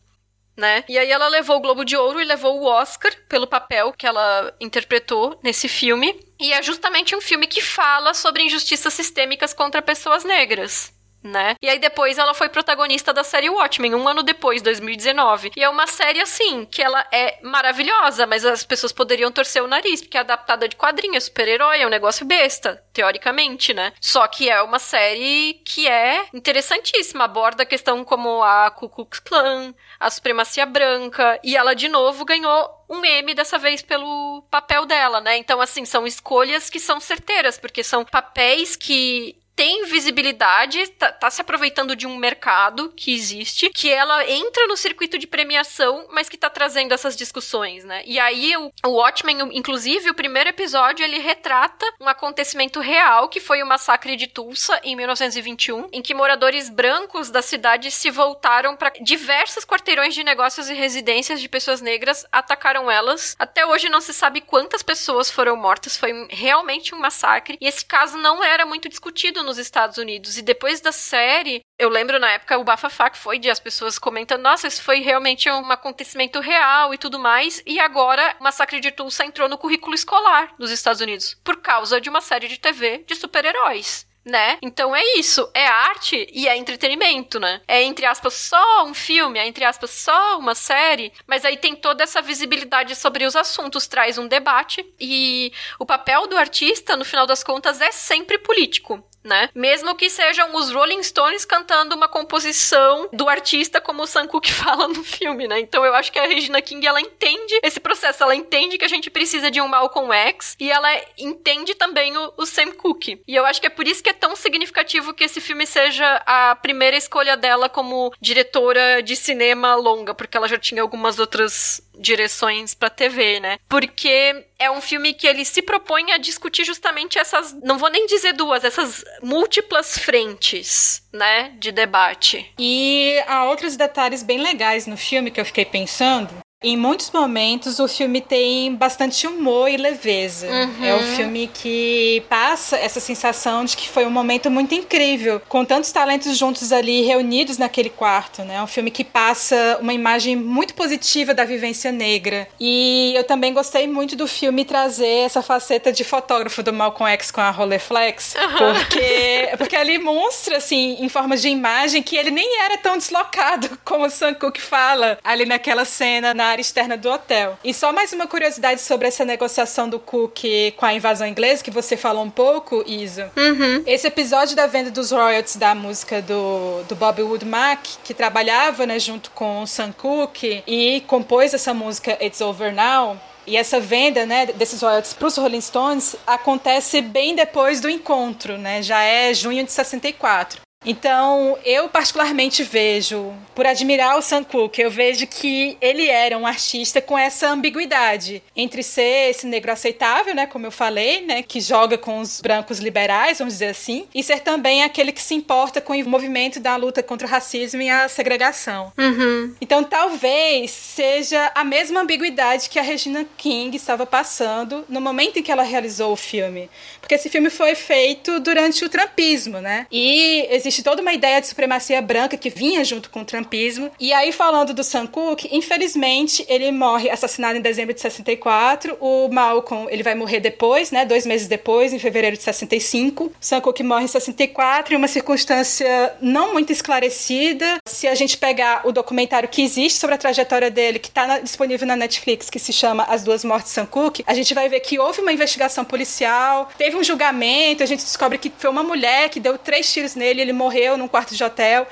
né? 0.57 0.85
E 0.89 0.99
aí 0.99 1.11
ela 1.11 1.29
levou 1.29 1.57
o 1.57 1.61
Globo 1.61 1.85
de 1.85 1.97
Ouro 1.97 2.21
e 2.21 2.25
levou 2.25 2.61
o 2.61 2.65
Oscar 2.65 3.13
pelo 3.29 3.47
papel 3.47 3.93
que 3.93 4.07
ela 4.07 4.55
interpretou 4.61 5.39
nesse 5.43 5.69
filme. 5.69 6.19
E 6.41 6.53
é 6.53 6.63
justamente 6.63 7.15
um 7.15 7.21
filme 7.21 7.47
que 7.47 7.61
fala 7.61 8.15
sobre 8.15 8.43
injustiças 8.43 8.95
sistêmicas 8.95 9.53
contra 9.53 9.83
pessoas 9.83 10.25
negras 10.25 10.96
né? 11.27 11.55
E 11.63 11.69
aí 11.69 11.79
depois 11.79 12.19
ela 12.19 12.35
foi 12.35 12.49
protagonista 12.49 13.13
da 13.13 13.25
série 13.25 13.51
Watchmen, 13.51 13.95
um 13.95 14.09
ano 14.09 14.23
depois, 14.23 14.63
2019. 14.63 15.53
E 15.57 15.63
é 15.63 15.69
uma 15.69 15.87
série, 15.87 16.21
assim, 16.21 16.65
que 16.65 16.83
ela 16.83 17.07
é 17.13 17.39
maravilhosa, 17.43 18.27
mas 18.27 18.45
as 18.45 18.65
pessoas 18.65 18.93
poderiam 18.93 19.31
torcer 19.31 19.63
o 19.63 19.67
nariz, 19.67 20.01
porque 20.01 20.17
é 20.17 20.21
adaptada 20.21 20.69
de 20.69 20.77
quadrinhos, 20.77 21.25
super-herói, 21.25 21.81
é 21.81 21.87
um 21.87 21.91
negócio 21.91 22.25
besta, 22.25 22.83
teoricamente, 22.93 23.75
né? 23.75 23.93
Só 24.01 24.27
que 24.27 24.49
é 24.49 24.63
uma 24.63 24.79
série 24.79 25.61
que 25.65 25.89
é 25.89 26.27
interessantíssima, 26.33 27.25
aborda 27.25 27.63
a 27.65 27.67
questão 27.67 28.05
como 28.05 28.43
a 28.43 28.71
Ku 28.71 28.89
Klux 28.89 29.19
Klan, 29.21 29.75
a 29.99 30.11
supremacia 30.11 30.65
branca, 30.65 31.39
e 31.43 31.57
ela 31.57 31.75
de 31.75 31.89
novo 31.89 32.25
ganhou 32.25 32.77
um 32.89 33.01
meme 33.01 33.35
dessa 33.35 33.59
vez 33.59 33.83
pelo 33.83 34.43
papel 34.51 34.87
dela, 34.87 35.21
né? 35.21 35.37
Então, 35.37 35.61
assim, 35.61 35.85
são 35.85 36.07
escolhas 36.07 36.71
que 36.71 36.79
são 36.79 37.01
certeiras, 37.01 37.59
porque 37.59 37.83
são 37.83 38.05
papéis 38.05 38.77
que 38.77 39.37
tem 39.57 39.87
visibilidade, 39.87 40.87
tá, 40.91 41.11
tá, 41.11 41.31
se 41.31 41.41
aproveitando 41.41 41.97
de 41.97 42.07
um 42.07 42.17
mercado 42.17 42.93
que 42.95 43.15
existe, 43.15 43.71
que 43.71 43.91
ela 43.91 44.31
entra 44.31 44.67
no 44.67 44.77
circuito 44.77 45.19
de 45.19 45.27
premiação, 45.27 46.07
mas 46.11 46.29
que 46.29 46.37
tá 46.37 46.51
trazendo 46.51 46.93
essas 46.93 47.17
discussões, 47.17 47.83
né? 47.83 48.03
E 48.05 48.21
aí 48.21 48.55
o, 48.59 48.71
o 48.85 48.91
Watchmen, 48.91 49.39
inclusive, 49.53 50.11
o 50.11 50.15
primeiro 50.15 50.51
episódio, 50.51 51.03
ele 51.03 51.19
retrata 51.19 51.87
um 51.99 52.07
acontecimento 52.07 52.81
real, 52.81 53.31
que 53.31 53.41
foi 53.41 53.63
o 53.63 53.67
massacre 53.67 54.15
de 54.15 54.27
Tulsa 54.27 54.79
em 54.85 54.95
1921, 54.95 55.89
em 55.91 56.03
que 56.03 56.13
moradores 56.13 56.69
brancos 56.69 57.31
da 57.31 57.41
cidade 57.41 57.91
se 57.91 58.11
voltaram 58.11 58.77
para 58.77 58.93
diversos 59.01 59.65
quarteirões 59.65 60.15
de 60.15 60.23
negócios 60.23 60.69
e 60.69 60.75
residências 60.75 61.41
de 61.41 61.49
pessoas 61.49 61.81
negras, 61.81 62.27
atacaram 62.31 62.91
elas. 62.91 63.35
Até 63.39 63.65
hoje 63.65 63.89
não 63.89 64.03
se 64.03 64.13
sabe 64.13 64.43
quantas 64.43 64.83
pessoas 64.83 65.31
foram 65.31 65.57
mortas, 65.57 65.97
foi 65.97 66.27
realmente 66.29 66.95
um 66.95 66.99
massacre, 66.99 67.57
e 67.59 67.67
esse 67.67 67.87
caso 67.87 68.19
não 68.19 68.45
era 68.45 68.67
muito 68.67 68.87
discutido 68.87 69.46
nos 69.47 69.57
Estados 69.57 69.97
Unidos. 69.97 70.37
E 70.37 70.43
depois 70.43 70.81
da 70.81 70.93
série, 70.93 71.61
eu 71.79 71.89
lembro 71.89 72.19
na 72.19 72.33
época 72.33 72.59
o 72.59 72.65
bafafá 72.65 73.09
que 73.09 73.17
foi 73.17 73.39
de 73.39 73.49
as 73.49 73.61
pessoas 73.61 73.99
comentando: 73.99 74.43
nossa, 74.43 74.67
isso 74.67 74.83
foi 74.83 75.01
realmente 75.01 75.51
um 75.51 75.71
acontecimento 75.71 76.41
real 76.41 76.93
e 76.93 76.99
tudo 76.99 77.19
mais. 77.19 77.63
E 77.65 77.81
agora 77.81 78.37
o 78.39 78.45
massacre 78.45 78.81
de 78.81 78.91
Tulsa 78.91 79.25
entrou 79.25 79.49
no 79.49 79.57
currículo 79.57 79.95
escolar 79.95 80.55
dos 80.59 80.71
Estados 80.71 81.01
Unidos 81.01 81.35
por 81.43 81.57
causa 81.63 82.01
de 82.01 82.11
uma 82.11 82.21
série 82.21 82.49
de 82.49 82.59
TV 82.59 83.05
de 83.07 83.15
super-heróis 83.15 84.07
né? 84.27 84.59
Então 84.61 84.95
é 84.95 85.03
isso, 85.17 85.49
é 85.55 85.65
arte 85.65 86.27
e 86.33 86.49
é 86.49 86.57
entretenimento, 86.57 87.39
né? 87.39 87.61
É 87.69 87.83
entre 87.83 88.05
aspas 88.05 88.35
só 88.35 88.85
um 88.85 88.93
filme, 88.93 89.39
é 89.39 89.47
entre 89.47 89.65
aspas 89.65 89.91
só 89.91 90.37
uma 90.39 90.55
série, 90.55 91.13
mas 91.27 91.45
aí 91.45 91.57
tem 91.57 91.77
toda 91.77 92.03
essa 92.03 92.21
visibilidade 92.21 92.97
sobre 92.97 93.25
os 93.25 93.37
assuntos, 93.37 93.87
traz 93.87 94.19
um 94.19 94.27
debate 94.27 94.85
e 94.99 95.53
o 95.79 95.87
papel 95.87 96.27
do 96.27 96.37
artista, 96.37 96.97
no 96.97 97.05
final 97.05 97.25
das 97.25 97.45
contas, 97.45 97.81
é 97.81 97.93
sempre 97.93 98.37
político 98.39 99.03
né? 99.27 99.51
Mesmo 99.55 99.95
que 99.95 100.09
sejam 100.09 100.55
os 100.55 100.73
Rolling 100.73 101.03
Stones 101.03 101.45
cantando 101.45 101.95
uma 101.95 102.09
composição 102.09 103.09
do 103.13 103.29
artista, 103.29 103.81
como 103.81 104.03
o 104.03 104.07
Sam 104.07 104.27
Cooke 104.27 104.53
fala 104.53 104.89
no 104.89 105.05
filme, 105.05 105.47
né? 105.47 105.61
Então 105.61 105.85
eu 105.85 105.95
acho 105.95 106.13
que 106.13 106.19
a 106.19 106.27
Regina 106.27 106.63
King, 106.63 106.87
ela 106.87 107.01
entende 107.01 107.59
esse 107.63 107.81
processo, 107.81 108.23
ela 108.23 108.35
entende 108.35 108.79
que 108.79 108.85
a 108.85 108.89
gente 108.89 109.11
precisa 109.11 109.51
de 109.51 109.61
um 109.61 109.69
Malcolm 109.69 110.13
X 110.13 110.57
e 110.59 110.71
ela 110.71 110.89
entende 111.19 111.75
também 111.75 112.17
o, 112.17 112.33
o 112.37 112.47
Sam 112.47 112.73
Cooke. 112.73 113.21
E 113.27 113.35
eu 113.35 113.45
acho 113.45 113.61
que 113.61 113.67
é 113.67 113.71
por 113.71 113.87
isso 113.87 114.03
que 114.03 114.11
é 114.11 114.13
tão 114.13 114.35
significativo 114.37 115.13
que 115.13 115.25
esse 115.25 115.41
filme 115.41 115.67
seja 115.67 116.23
a 116.27 116.57
primeira 116.57 116.97
escolha 116.97 117.37
dela 117.37 117.69
como 117.69 118.13
diretora 118.21 119.03
de 119.03 119.17
cinema 119.17 119.75
longa, 119.75 120.15
porque 120.15 120.37
ela 120.37 120.49
já 120.49 120.59
tinha 120.59 120.83
algumas 120.83 121.19
outras 121.19 121.81
direções 121.99 122.75
para 122.75 122.91
TV, 122.91 123.41
né? 123.41 123.59
Porque 123.69 124.45
é 124.59 124.71
um 124.71 124.81
filme 124.81 125.15
que 125.15 125.27
ele 125.27 125.45
se 125.45 125.63
propõe 125.63 126.13
a 126.13 126.19
discutir 126.19 126.65
justamente 126.65 127.19
essas, 127.19 127.53
não 127.63 127.79
vou 127.79 127.91
nem 127.91 128.07
dizer 128.07 128.33
duas, 128.33 128.65
essas 128.65 129.05
múltiplas 129.23 129.99
frentes, 129.99 131.03
né, 131.13 131.53
de 131.59 131.73
debate. 131.73 132.53
E 132.59 133.23
há 133.27 133.45
outros 133.45 133.77
detalhes 133.77 134.23
bem 134.23 134.39
legais 134.39 134.87
no 134.87 134.97
filme 134.97 135.31
que 135.31 135.41
eu 135.41 135.45
fiquei 135.45 135.65
pensando. 135.65 136.46
Em 136.63 136.75
muitos 136.75 137.11
momentos 137.11 137.79
o 137.79 137.87
filme 137.87 138.21
tem 138.21 138.75
bastante 138.75 139.27
humor 139.27 139.69
e 139.69 139.77
leveza. 139.77 140.47
Uhum. 140.47 140.85
É 140.85 140.95
um 140.95 141.17
filme 141.17 141.51
que 141.53 142.25
passa 142.31 142.79
essa 142.79 142.99
sensação 142.99 143.65
de 143.65 143.77
que 143.77 143.87
foi 143.89 144.07
um 144.07 144.11
momento 144.11 144.51
muito 144.51 144.75
incrível, 144.75 145.41
com 145.49 145.67
tantos 145.67 145.93
talentos 145.93 146.37
juntos 146.39 146.73
ali 146.73 147.03
reunidos 147.03 147.59
naquele 147.59 147.91
quarto, 147.91 148.43
né? 148.43 148.57
É 148.57 148.63
um 148.63 148.67
filme 148.67 148.91
que 148.91 149.05
passa 149.05 149.79
uma 149.83 149.93
imagem 149.93 150.35
muito 150.35 150.75
positiva 150.75 151.35
da 151.35 151.45
vivência 151.45 151.93
negra. 151.93 152.49
E 152.59 153.13
eu 153.15 153.25
também 153.25 153.53
gostei 153.53 153.87
muito 153.87 154.17
do 154.17 154.27
filme 154.27 154.65
trazer 154.65 155.27
essa 155.27 155.43
faceta 155.43 155.93
de 155.93 156.05
fotógrafo 156.05 156.63
do 156.63 156.73
Malcolm 156.73 157.13
X 157.13 157.31
com 157.31 157.43
a 157.43 157.51
Rolleiflex, 157.51 158.35
uhum. 158.35 158.75
porque 158.75 159.53
porque 159.59 159.77
ali 159.77 159.99
mostra 159.99 160.57
assim, 160.57 160.97
em 161.01 161.09
forma 161.11 161.37
de 161.37 161.49
imagem 161.49 162.03
que 162.03 162.17
ele 162.17 162.31
nem 162.31 162.63
era 162.63 162.79
tão 162.79 162.97
deslocado 162.97 163.79
como 163.85 164.07
o 164.07 164.11
Sam 164.11 164.33
Cooke 164.35 164.61
fala 164.61 165.19
ali 165.23 165.45
naquela 165.45 165.85
cena 165.85 166.33
na 166.33 166.46
área 166.47 166.61
externa 166.61 166.97
do 166.97 167.11
hotel. 167.11 167.59
E 167.63 167.73
só 167.73 167.93
mais 167.93 168.13
uma 168.13 168.27
curiosidade 168.27 168.81
sobre 168.81 169.09
essa 169.09 169.25
negociação 169.25 169.89
do 169.89 169.99
Cook 169.99 170.45
com 170.77 170.87
a 170.87 170.95
invasão 170.95 171.27
inglesa, 171.27 171.63
que 171.63 171.71
você 171.71 171.97
falou 171.97 172.25
um 172.25 172.31
pouco, 172.31 172.85
Isa. 172.87 173.31
Uhum. 173.37 173.83
Esse 173.87 174.07
episódio 174.07 174.57
da 174.57 174.67
venda 174.67 174.91
dos 174.91 175.11
royalties 175.11 175.57
da 175.57 175.75
música 175.75 176.23
do, 176.23 176.83
do 176.89 176.95
Bobby 176.95 177.23
Woodmack, 177.23 177.99
que 178.05 178.15
trabalhava 178.15 178.87
né, 178.87 178.99
junto 178.99 179.31
com 179.31 179.63
o 179.63 179.67
Sam 179.67 179.93
Cooke 179.93 180.63
e 180.67 181.03
compôs 181.07 181.55
essa 181.55 181.73
música 181.73 182.17
It's 182.25 182.41
Over 182.41 182.75
Now, 182.75 183.19
e 183.47 183.57
essa 183.57 183.79
venda, 183.79 184.27
né, 184.27 184.47
desses 184.47 184.83
royalties 184.83 185.15
para 185.15 185.29
os 185.29 185.37
Rolling 185.37 185.61
Stones 185.61 186.17
acontece 186.27 187.01
bem 187.01 187.35
depois 187.35 187.81
do 187.81 187.89
encontro, 187.89 188.59
né? 188.59 188.83
Já 188.83 189.03
é 189.03 189.33
junho 189.33 189.65
de 189.65 189.71
64. 189.71 190.66
Então, 190.87 191.59
eu 191.65 191.89
particularmente 191.89 192.63
vejo, 192.63 193.35
por 193.55 193.67
admirar 193.67 194.17
o 194.17 194.23
Sam 194.23 194.45
Cooke, 194.45 194.81
eu 194.81 194.91
vejo 194.91 195.27
que 195.27 195.77
ele 195.81 196.09
era 196.09 196.39
um 196.39 196.47
artista 196.47 197.01
com 197.01 197.19
essa 197.19 197.49
ambiguidade 197.49 198.41
entre 198.55 198.85
ser 198.85 199.31
esse 199.31 199.47
negro 199.47 199.73
aceitável, 199.73 200.33
né, 200.35 200.47
como 200.47 200.65
eu 200.65 200.71
falei, 200.71 201.23
né, 201.23 201.43
que 201.43 201.61
joga 201.61 201.99
com 201.99 202.21
os 202.21 202.41
brancos 202.41 202.79
liberais, 202.79 203.39
vamos 203.39 203.55
dizer 203.55 203.69
assim, 203.69 204.07
e 204.15 204.23
ser 204.23 204.41
também 204.41 204.85
aquele 204.85 205.11
que 205.11 205.23
se 205.23 205.35
importa 205.35 205.81
com 205.81 205.93
o 205.93 206.09
movimento 206.09 206.61
da 206.61 206.77
luta 206.77 207.03
contra 207.03 207.27
o 207.27 207.31
racismo 207.31 207.83
e 207.83 207.91
a 207.91 208.09
segregação. 208.09 208.93
Uhum. 208.97 209.55
Então, 209.61 209.83
talvez 209.83 210.71
seja 210.71 211.51
a 211.55 211.65
mesma 211.65 212.01
ambiguidade 212.01 212.71
que 212.71 212.79
a 212.79 212.83
Regina 212.83 213.27
King 213.37 213.77
estava 213.77 214.07
passando 214.07 214.85
no 214.89 215.01
momento 215.01 215.39
em 215.39 215.43
que 215.43 215.51
ela 215.51 215.65
realizou 215.65 216.13
o 216.13 216.17
filme, 216.17 216.71
porque 217.01 217.17
esse 217.17 217.29
filme 217.29 217.51
foi 217.51 217.75
feito 217.75 218.39
durante 218.39 218.85
o 218.85 218.89
trumpismo, 218.89 219.59
né? 219.61 219.87
E 219.91 220.47
existe 220.51 220.76
toda 220.83 221.03
uma 221.03 221.13
ideia 221.13 221.41
de 221.41 221.47
supremacia 221.47 222.01
branca 222.01 222.37
que 222.37 222.51
vinha 222.51 222.85
junto 222.85 223.11
com 223.11 223.21
o 223.21 223.25
trumpismo. 223.25 223.91
E 223.99 224.13
aí, 224.13 224.33
falando 224.33 224.73
do 224.73 224.85
Sam 224.85 225.07
Cooke, 225.07 225.49
infelizmente, 225.53 226.45
ele 226.49 226.71
morre 226.73 227.11
assassinado 227.11 227.59
em 227.59 227.63
dezembro 227.63 227.95
de 227.95 228.01
64. 228.01 228.97
O 229.01 229.29
Malcolm, 229.29 229.89
ele 229.91 230.03
vai 230.03 230.15
morrer 230.15 230.41
depois, 230.41 230.91
né? 230.91 231.05
Dois 231.05 231.27
meses 231.27 231.49
depois, 231.49 231.93
em 231.93 231.99
fevereiro 231.99 232.37
de 232.37 232.43
65. 232.43 233.25
O 233.25 233.33
Sam 233.41 233.61
Cooke 233.61 233.83
morre 233.83 234.05
em 234.05 234.09
64, 234.09 234.95
em 234.95 234.97
uma 234.97 235.09
circunstância 235.09 236.15
não 236.21 236.53
muito 236.53 236.73
esclarecida. 236.73 237.79
Se 237.87 238.07
a 238.07 238.15
gente 238.15 238.37
pegar 238.37 238.83
o 238.85 238.93
documentário 238.93 239.49
que 239.49 239.63
existe 239.63 239.99
sobre 239.99 240.15
a 240.15 240.19
trajetória 240.19 240.71
dele, 240.71 240.99
que 240.99 241.09
está 241.09 241.39
disponível 241.39 241.87
na 241.87 241.97
Netflix, 241.97 242.49
que 242.51 242.59
se 242.59 242.73
chama 242.73 243.05
As 243.05 243.23
Duas 243.23 243.45
Mortes 243.45 243.71
de 243.71 243.75
Sam 243.75 243.87
Cooke, 243.87 244.25
a 244.27 244.35
gente 244.35 244.55
vai 244.55 244.69
ver 244.69 244.81
que 244.81 244.99
houve 244.99 245.21
uma 245.21 245.33
investigação 245.33 245.85
policial, 245.85 246.69
teve 246.77 246.97
um 246.97 247.05
julgamento, 247.05 247.83
a 247.83 247.87
gente 247.87 248.05
descobre 248.05 248.39
que 248.39 248.53
foi 248.57 248.71
uma 248.71 248.83
mulher 248.83 249.29
que 249.29 249.41
deu 249.41 249.59
três 249.59 249.93
tiros 249.93 250.15
nele, 250.15 250.41
ele 250.41 250.53
morreu 250.53 250.66
num 250.97 251.09
quarto 251.09 251.35
de 251.35 251.43
hotel. 251.43 251.87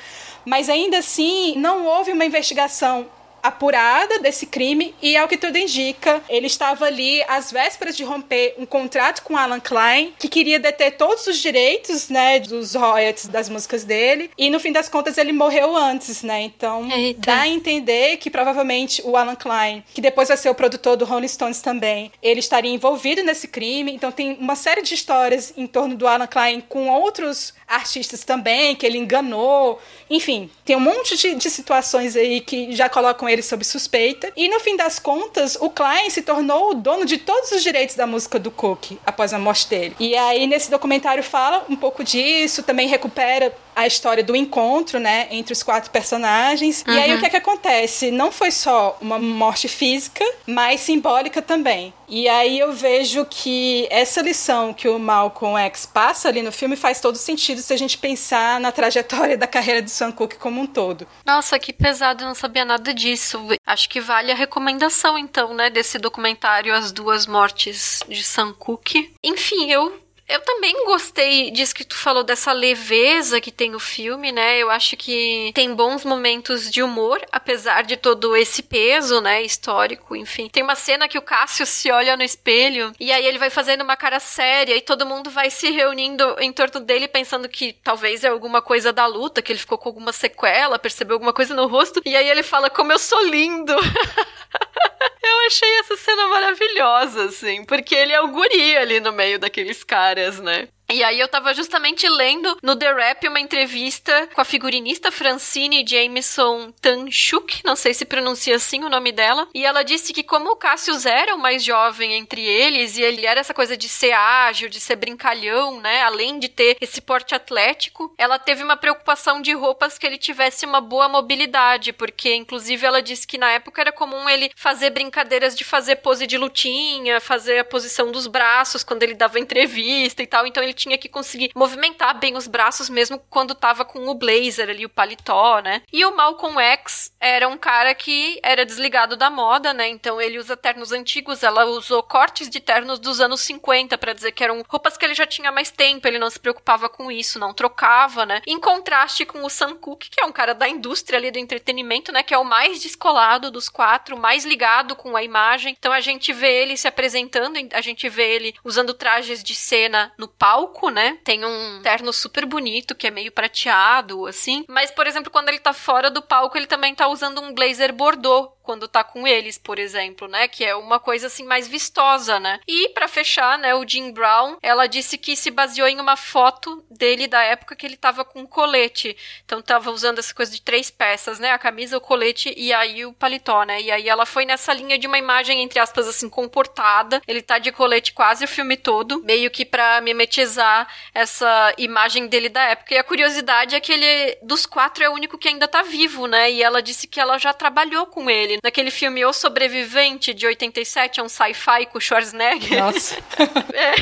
Mas 0.44 0.68
ainda 0.68 0.98
assim, 0.98 1.54
não 1.56 1.86
houve 1.86 2.12
uma 2.12 2.24
investigação 2.24 3.06
apurada 3.44 4.18
desse 4.20 4.46
crime 4.46 4.94
e, 5.02 5.18
ao 5.18 5.28
que 5.28 5.36
tudo 5.36 5.58
indica, 5.58 6.22
ele 6.30 6.46
estava 6.46 6.86
ali 6.86 7.22
às 7.28 7.52
vésperas 7.52 7.94
de 7.94 8.02
romper 8.02 8.54
um 8.56 8.64
contrato 8.64 9.22
com 9.22 9.36
Alan 9.36 9.60
Klein, 9.60 10.14
que 10.18 10.28
queria 10.28 10.58
deter 10.58 10.96
todos 10.96 11.26
os 11.26 11.36
direitos, 11.36 12.08
né, 12.08 12.40
dos 12.40 12.74
royalties 12.74 13.26
das 13.26 13.50
músicas 13.50 13.84
dele, 13.84 14.30
e 14.38 14.48
no 14.48 14.58
fim 14.58 14.72
das 14.72 14.88
contas 14.88 15.18
ele 15.18 15.32
morreu 15.32 15.76
antes, 15.76 16.22
né? 16.22 16.40
Então, 16.40 16.90
Eita. 16.90 17.20
dá 17.20 17.40
a 17.42 17.48
entender 17.48 18.16
que 18.16 18.30
provavelmente 18.30 19.02
o 19.04 19.14
Alan 19.14 19.34
Klein, 19.34 19.84
que 19.92 20.00
depois 20.00 20.28
vai 20.28 20.38
ser 20.38 20.48
o 20.48 20.54
produtor 20.54 20.96
do 20.96 21.04
Rolling 21.04 21.28
Stones 21.28 21.60
também, 21.60 22.10
ele 22.22 22.40
estaria 22.40 22.72
envolvido 22.72 23.22
nesse 23.22 23.46
crime. 23.46 23.92
Então, 23.92 24.10
tem 24.10 24.38
uma 24.40 24.56
série 24.56 24.80
de 24.80 24.94
histórias 24.94 25.52
em 25.54 25.66
torno 25.66 25.94
do 25.94 26.06
Alan 26.06 26.26
Klein 26.26 26.62
com 26.62 26.88
outros 26.88 27.52
artistas 27.68 28.24
também, 28.24 28.74
que 28.74 28.86
ele 28.86 28.98
enganou. 28.98 29.78
Enfim, 30.08 30.50
tem 30.64 30.76
um 30.76 30.80
monte 30.80 31.16
de, 31.16 31.34
de 31.34 31.50
situações 31.50 32.16
aí 32.16 32.40
que 32.40 32.72
já 32.72 32.88
colocam 32.88 33.28
ele 33.34 33.42
sob 33.42 33.64
suspeita. 33.64 34.32
E 34.36 34.48
no 34.48 34.60
fim 34.60 34.76
das 34.76 34.98
contas, 34.98 35.56
o 35.60 35.68
Klein 35.68 36.08
se 36.10 36.22
tornou 36.22 36.70
o 36.70 36.74
dono 36.74 37.04
de 37.04 37.18
todos 37.18 37.52
os 37.52 37.62
direitos 37.62 37.94
da 37.96 38.06
música 38.06 38.38
do 38.38 38.50
Cook 38.50 38.92
após 39.04 39.32
a 39.32 39.38
morte 39.38 39.68
dele. 39.68 39.96
E 40.00 40.16
aí, 40.16 40.46
nesse 40.46 40.70
documentário, 40.70 41.22
fala 41.22 41.64
um 41.68 41.76
pouco 41.76 42.02
disso, 42.02 42.62
também 42.62 42.88
recupera 42.88 43.54
a 43.74 43.86
história 43.86 44.22
do 44.22 44.36
encontro, 44.36 44.98
né, 44.98 45.28
entre 45.30 45.52
os 45.52 45.62
quatro 45.62 45.90
personagens. 45.90 46.84
Uhum. 46.86 46.94
E 46.94 46.98
aí 46.98 47.10
o 47.10 47.14
uhum. 47.14 47.20
que 47.20 47.26
é 47.26 47.30
que 47.30 47.36
acontece? 47.36 48.10
Não 48.10 48.30
foi 48.30 48.50
só 48.50 48.96
uma 49.00 49.18
morte 49.18 49.68
física, 49.68 50.24
mas 50.46 50.80
simbólica 50.80 51.42
também. 51.42 51.92
E 52.08 52.28
aí 52.28 52.58
eu 52.58 52.72
vejo 52.72 53.24
que 53.24 53.88
essa 53.90 54.20
lição 54.20 54.74
que 54.74 54.88
o 54.88 54.98
Malcolm 54.98 55.58
X 55.66 55.86
passa 55.86 56.28
ali 56.28 56.42
no 56.42 56.52
filme 56.52 56.76
faz 56.76 57.00
todo 57.00 57.16
sentido 57.16 57.60
se 57.60 57.72
a 57.72 57.76
gente 57.76 57.96
pensar 57.98 58.60
na 58.60 58.70
trajetória 58.70 59.36
da 59.36 59.46
carreira 59.46 59.80
do 59.80 59.90
Sam 59.90 60.12
Cooke 60.12 60.36
como 60.36 60.60
um 60.60 60.66
todo. 60.66 61.06
Nossa, 61.24 61.58
que 61.58 61.72
pesado, 61.72 62.22
eu 62.22 62.28
não 62.28 62.34
sabia 62.34 62.64
nada 62.64 62.92
disso. 62.92 63.40
Acho 63.66 63.88
que 63.88 64.00
vale 64.00 64.30
a 64.30 64.34
recomendação 64.34 65.18
então, 65.18 65.54
né, 65.54 65.70
desse 65.70 65.98
documentário 65.98 66.74
As 66.74 66.92
Duas 66.92 67.26
Mortes 67.26 68.00
de 68.08 68.22
Sam 68.22 68.52
Cooke. 68.52 69.12
Enfim, 69.22 69.70
eu 69.70 70.03
eu 70.26 70.40
também 70.40 70.84
gostei 70.86 71.50
disso 71.50 71.74
que 71.74 71.84
tu 71.84 71.94
falou, 71.96 72.24
dessa 72.24 72.50
leveza 72.52 73.40
que 73.40 73.50
tem 73.50 73.74
o 73.74 73.80
filme, 73.80 74.32
né? 74.32 74.58
Eu 74.58 74.70
acho 74.70 74.96
que 74.96 75.52
tem 75.54 75.74
bons 75.74 76.04
momentos 76.04 76.70
de 76.70 76.82
humor, 76.82 77.20
apesar 77.30 77.82
de 77.82 77.96
todo 77.96 78.34
esse 78.34 78.62
peso, 78.62 79.20
né, 79.20 79.42
histórico, 79.42 80.16
enfim. 80.16 80.48
Tem 80.48 80.62
uma 80.62 80.74
cena 80.74 81.08
que 81.08 81.18
o 81.18 81.22
Cássio 81.22 81.66
se 81.66 81.90
olha 81.90 82.16
no 82.16 82.22
espelho 82.22 82.92
e 82.98 83.12
aí 83.12 83.26
ele 83.26 83.38
vai 83.38 83.50
fazendo 83.50 83.82
uma 83.82 83.96
cara 83.96 84.18
séria 84.18 84.74
e 84.74 84.80
todo 84.80 85.06
mundo 85.06 85.30
vai 85.30 85.50
se 85.50 85.70
reunindo 85.70 86.36
em 86.40 86.52
torno 86.52 86.80
dele 86.80 87.06
pensando 87.06 87.48
que 87.48 87.74
talvez 87.84 88.24
é 88.24 88.28
alguma 88.28 88.62
coisa 88.62 88.92
da 88.92 89.06
luta, 89.06 89.42
que 89.42 89.52
ele 89.52 89.58
ficou 89.58 89.76
com 89.76 89.90
alguma 89.90 90.12
sequela, 90.12 90.78
percebeu 90.78 91.16
alguma 91.16 91.32
coisa 91.32 91.54
no 91.54 91.66
rosto, 91.66 92.00
e 92.04 92.16
aí 92.16 92.28
ele 92.28 92.42
fala 92.42 92.70
como 92.70 92.92
eu 92.92 92.98
sou 92.98 93.22
lindo. 93.26 93.74
Eu 95.22 95.46
achei 95.46 95.78
essa 95.80 95.96
cena 95.96 96.28
maravilhosa, 96.28 97.24
assim, 97.24 97.64
porque 97.64 97.94
ele 97.94 98.12
é 98.12 98.20
o 98.20 98.28
guri 98.28 98.76
ali 98.76 99.00
no 99.00 99.12
meio 99.12 99.38
daqueles 99.38 99.82
caras, 99.82 100.38
né? 100.40 100.68
E 100.94 101.02
aí 101.02 101.18
eu 101.18 101.26
tava 101.26 101.52
justamente 101.52 102.08
lendo 102.08 102.56
no 102.62 102.76
The 102.76 102.92
Rap 102.92 103.26
uma 103.26 103.40
entrevista 103.40 104.28
com 104.32 104.40
a 104.40 104.44
figurinista 104.44 105.10
Francine 105.10 105.84
Jameson 105.84 106.70
Tanchuk, 106.80 107.62
não 107.64 107.74
sei 107.74 107.92
se 107.92 108.04
pronuncia 108.04 108.54
assim 108.54 108.84
o 108.84 108.88
nome 108.88 109.10
dela, 109.10 109.48
e 109.52 109.66
ela 109.66 109.82
disse 109.82 110.12
que 110.12 110.22
como 110.22 110.52
o 110.52 110.56
Cassius 110.56 111.04
era 111.04 111.34
o 111.34 111.38
mais 111.38 111.64
jovem 111.64 112.14
entre 112.14 112.40
eles, 112.46 112.96
e 112.96 113.02
ele 113.02 113.26
era 113.26 113.40
essa 113.40 113.52
coisa 113.52 113.76
de 113.76 113.88
ser 113.88 114.12
ágil, 114.12 114.68
de 114.68 114.78
ser 114.78 114.94
brincalhão, 114.94 115.80
né, 115.80 116.00
além 116.04 116.38
de 116.38 116.48
ter 116.48 116.76
esse 116.80 117.00
porte 117.00 117.34
atlético, 117.34 118.14
ela 118.16 118.38
teve 118.38 118.62
uma 118.62 118.76
preocupação 118.76 119.42
de 119.42 119.52
roupas 119.52 119.98
que 119.98 120.06
ele 120.06 120.16
tivesse 120.16 120.64
uma 120.64 120.80
boa 120.80 121.08
mobilidade, 121.08 121.92
porque 121.92 122.32
inclusive 122.36 122.86
ela 122.86 123.02
disse 123.02 123.26
que 123.26 123.36
na 123.36 123.50
época 123.50 123.80
era 123.80 123.90
comum 123.90 124.28
ele 124.28 124.48
fazer 124.54 124.90
brincadeiras 124.90 125.56
de 125.56 125.64
fazer 125.64 125.96
pose 125.96 126.24
de 126.24 126.38
lutinha, 126.38 127.20
fazer 127.20 127.58
a 127.58 127.64
posição 127.64 128.12
dos 128.12 128.28
braços 128.28 128.84
quando 128.84 129.02
ele 129.02 129.14
dava 129.14 129.40
entrevista 129.40 130.22
e 130.22 130.26
tal, 130.28 130.46
então 130.46 130.62
ele 130.62 130.83
tinha 130.84 130.98
que 130.98 131.08
conseguir 131.08 131.50
movimentar 131.54 132.18
bem 132.18 132.36
os 132.36 132.46
braços 132.46 132.90
mesmo 132.90 133.18
quando 133.30 133.54
tava 133.54 133.84
com 133.84 134.06
o 134.06 134.14
blazer 134.14 134.68
ali, 134.68 134.84
o 134.84 134.88
paletó, 134.88 135.60
né? 135.60 135.82
E 135.90 136.04
o 136.04 136.14
Malcolm 136.14 136.60
X 136.60 137.10
era 137.18 137.48
um 137.48 137.56
cara 137.56 137.94
que 137.94 138.38
era 138.42 138.66
desligado 138.66 139.16
da 139.16 139.30
moda, 139.30 139.72
né? 139.72 139.88
Então 139.88 140.20
ele 140.20 140.38
usa 140.38 140.56
ternos 140.56 140.92
antigos, 140.92 141.42
ela 141.42 141.64
usou 141.64 142.02
cortes 142.02 142.50
de 142.50 142.60
ternos 142.60 142.98
dos 142.98 143.20
anos 143.20 143.40
50 143.40 143.96
para 143.96 144.12
dizer 144.12 144.32
que 144.32 144.44
eram 144.44 144.62
roupas 144.68 144.96
que 144.96 145.04
ele 145.04 145.14
já 145.14 145.26
tinha 145.26 145.50
mais 145.50 145.70
tempo, 145.70 146.06
ele 146.06 146.18
não 146.18 146.28
se 146.28 146.38
preocupava 146.38 146.88
com 146.88 147.10
isso, 147.10 147.38
não 147.38 147.54
trocava, 147.54 148.26
né? 148.26 148.42
Em 148.46 148.60
contraste 148.60 149.24
com 149.24 149.42
o 149.42 149.50
Sam 149.50 149.76
Cooke, 149.76 150.10
que 150.10 150.20
é 150.20 150.26
um 150.26 150.32
cara 150.32 150.54
da 150.54 150.68
indústria 150.68 151.18
ali 151.18 151.30
do 151.30 151.38
entretenimento, 151.38 152.12
né? 152.12 152.22
Que 152.22 152.34
é 152.34 152.38
o 152.38 152.44
mais 152.44 152.82
descolado 152.82 153.50
dos 153.50 153.70
quatro, 153.70 154.18
mais 154.18 154.44
ligado 154.44 154.94
com 154.94 155.16
a 155.16 155.22
imagem. 155.22 155.74
Então 155.78 155.92
a 155.92 156.00
gente 156.00 156.32
vê 156.32 156.62
ele 156.62 156.76
se 156.76 156.86
apresentando, 156.86 157.56
a 157.72 157.80
gente 157.80 158.06
vê 158.08 158.34
ele 158.34 158.54
usando 158.62 158.92
trajes 158.92 159.42
de 159.42 159.54
cena 159.54 160.12
no 160.18 160.28
palco 160.28 160.63
palco, 160.64 160.88
né? 160.90 161.18
Tem 161.22 161.44
um 161.44 161.80
terno 161.82 162.12
super 162.12 162.46
bonito, 162.46 162.94
que 162.94 163.06
é 163.06 163.10
meio 163.10 163.30
prateado, 163.30 164.26
assim. 164.26 164.64
Mas, 164.68 164.90
por 164.90 165.06
exemplo, 165.06 165.30
quando 165.30 165.48
ele 165.48 165.58
tá 165.58 165.72
fora 165.72 166.10
do 166.10 166.22
palco, 166.22 166.56
ele 166.56 166.66
também 166.66 166.94
tá 166.94 167.08
usando 167.08 167.40
um 167.40 167.52
blazer 167.52 167.92
bordô 167.92 168.50
quando 168.64 168.88
tá 168.88 169.04
com 169.04 169.28
eles, 169.28 169.58
por 169.58 169.78
exemplo, 169.78 170.26
né? 170.26 170.48
Que 170.48 170.64
é 170.64 170.74
uma 170.74 170.98
coisa 170.98 171.26
assim 171.26 171.44
mais 171.44 171.68
vistosa, 171.68 172.40
né? 172.40 172.58
E 172.66 172.88
para 172.88 173.06
fechar, 173.06 173.58
né, 173.58 173.74
o 173.74 173.86
Jim 173.86 174.10
Brown, 174.10 174.56
ela 174.62 174.86
disse 174.86 175.18
que 175.18 175.36
se 175.36 175.50
baseou 175.50 175.86
em 175.86 176.00
uma 176.00 176.16
foto 176.16 176.82
dele 176.90 177.28
da 177.28 177.42
época 177.42 177.76
que 177.76 177.86
ele 177.86 177.96
tava 177.96 178.24
com 178.24 178.46
colete. 178.46 179.16
Então 179.44 179.60
tava 179.60 179.90
usando 179.90 180.18
essa 180.18 180.34
coisa 180.34 180.50
de 180.50 180.62
três 180.62 180.90
peças, 180.90 181.38
né? 181.38 181.50
A 181.50 181.58
camisa, 181.58 181.98
o 181.98 182.00
colete 182.00 182.54
e 182.56 182.72
aí 182.72 183.04
o 183.04 183.12
paletó, 183.12 183.62
né? 183.64 183.80
E 183.82 183.90
aí 183.90 184.08
ela 184.08 184.24
foi 184.24 184.46
nessa 184.46 184.72
linha 184.72 184.98
de 184.98 185.06
uma 185.06 185.18
imagem 185.18 185.62
entre 185.62 185.78
aspas 185.78 186.08
assim 186.08 186.30
comportada. 186.30 187.20
Ele 187.28 187.42
tá 187.42 187.58
de 187.58 187.70
colete 187.70 188.14
quase 188.14 188.46
o 188.46 188.48
filme 188.48 188.76
todo, 188.78 189.22
meio 189.22 189.50
que 189.50 189.66
para 189.66 190.00
mimetizar 190.00 190.88
essa 191.12 191.74
imagem 191.76 192.26
dele 192.28 192.48
da 192.48 192.62
época. 192.62 192.94
E 192.94 192.98
a 192.98 193.04
curiosidade 193.04 193.74
é 193.74 193.80
que 193.80 193.92
ele 193.92 194.38
dos 194.42 194.64
quatro 194.64 195.04
é 195.04 195.10
o 195.10 195.12
único 195.12 195.36
que 195.36 195.48
ainda 195.48 195.68
tá 195.68 195.82
vivo, 195.82 196.26
né? 196.26 196.50
E 196.50 196.62
ela 196.62 196.80
disse 196.80 197.06
que 197.06 197.20
ela 197.20 197.36
já 197.36 197.52
trabalhou 197.52 198.06
com 198.06 198.30
ele 198.30 198.53
naquele 198.62 198.90
filme 198.90 199.24
O 199.24 199.32
Sobrevivente 199.32 200.32
de 200.32 200.46
87, 200.46 201.20
é 201.20 201.22
um 201.22 201.28
sci-fi 201.28 201.86
com 201.90 202.00
Schwarzenegger. 202.00 202.78
Nossa. 202.78 203.16
é. 203.72 203.94